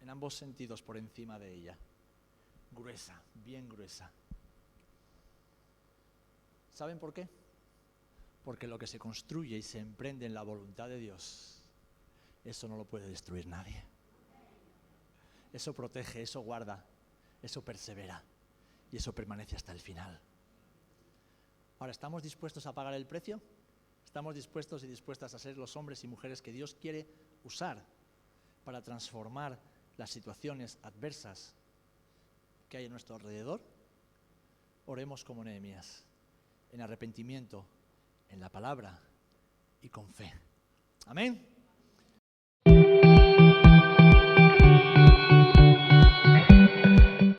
[0.00, 1.78] en ambos sentidos por encima de ella
[2.72, 4.10] gruesa, bien gruesa.
[6.72, 7.28] ¿Saben por qué?
[8.44, 11.62] Porque lo que se construye y se emprende en la voluntad de Dios,
[12.44, 13.82] eso no lo puede destruir nadie.
[15.52, 16.84] Eso protege, eso guarda,
[17.42, 18.22] eso persevera
[18.92, 20.20] y eso permanece hasta el final.
[21.78, 23.40] Ahora, ¿estamos dispuestos a pagar el precio?
[24.04, 27.06] ¿Estamos dispuestos y dispuestas a ser los hombres y mujeres que Dios quiere
[27.44, 27.84] usar
[28.64, 29.58] para transformar
[29.96, 31.54] las situaciones adversas
[32.68, 33.60] que hay a nuestro alrededor,
[34.86, 36.04] oremos como Nehemías,
[36.72, 37.66] en arrepentimiento,
[38.30, 38.98] en la palabra
[39.82, 40.32] y con fe.
[41.06, 41.49] Amén.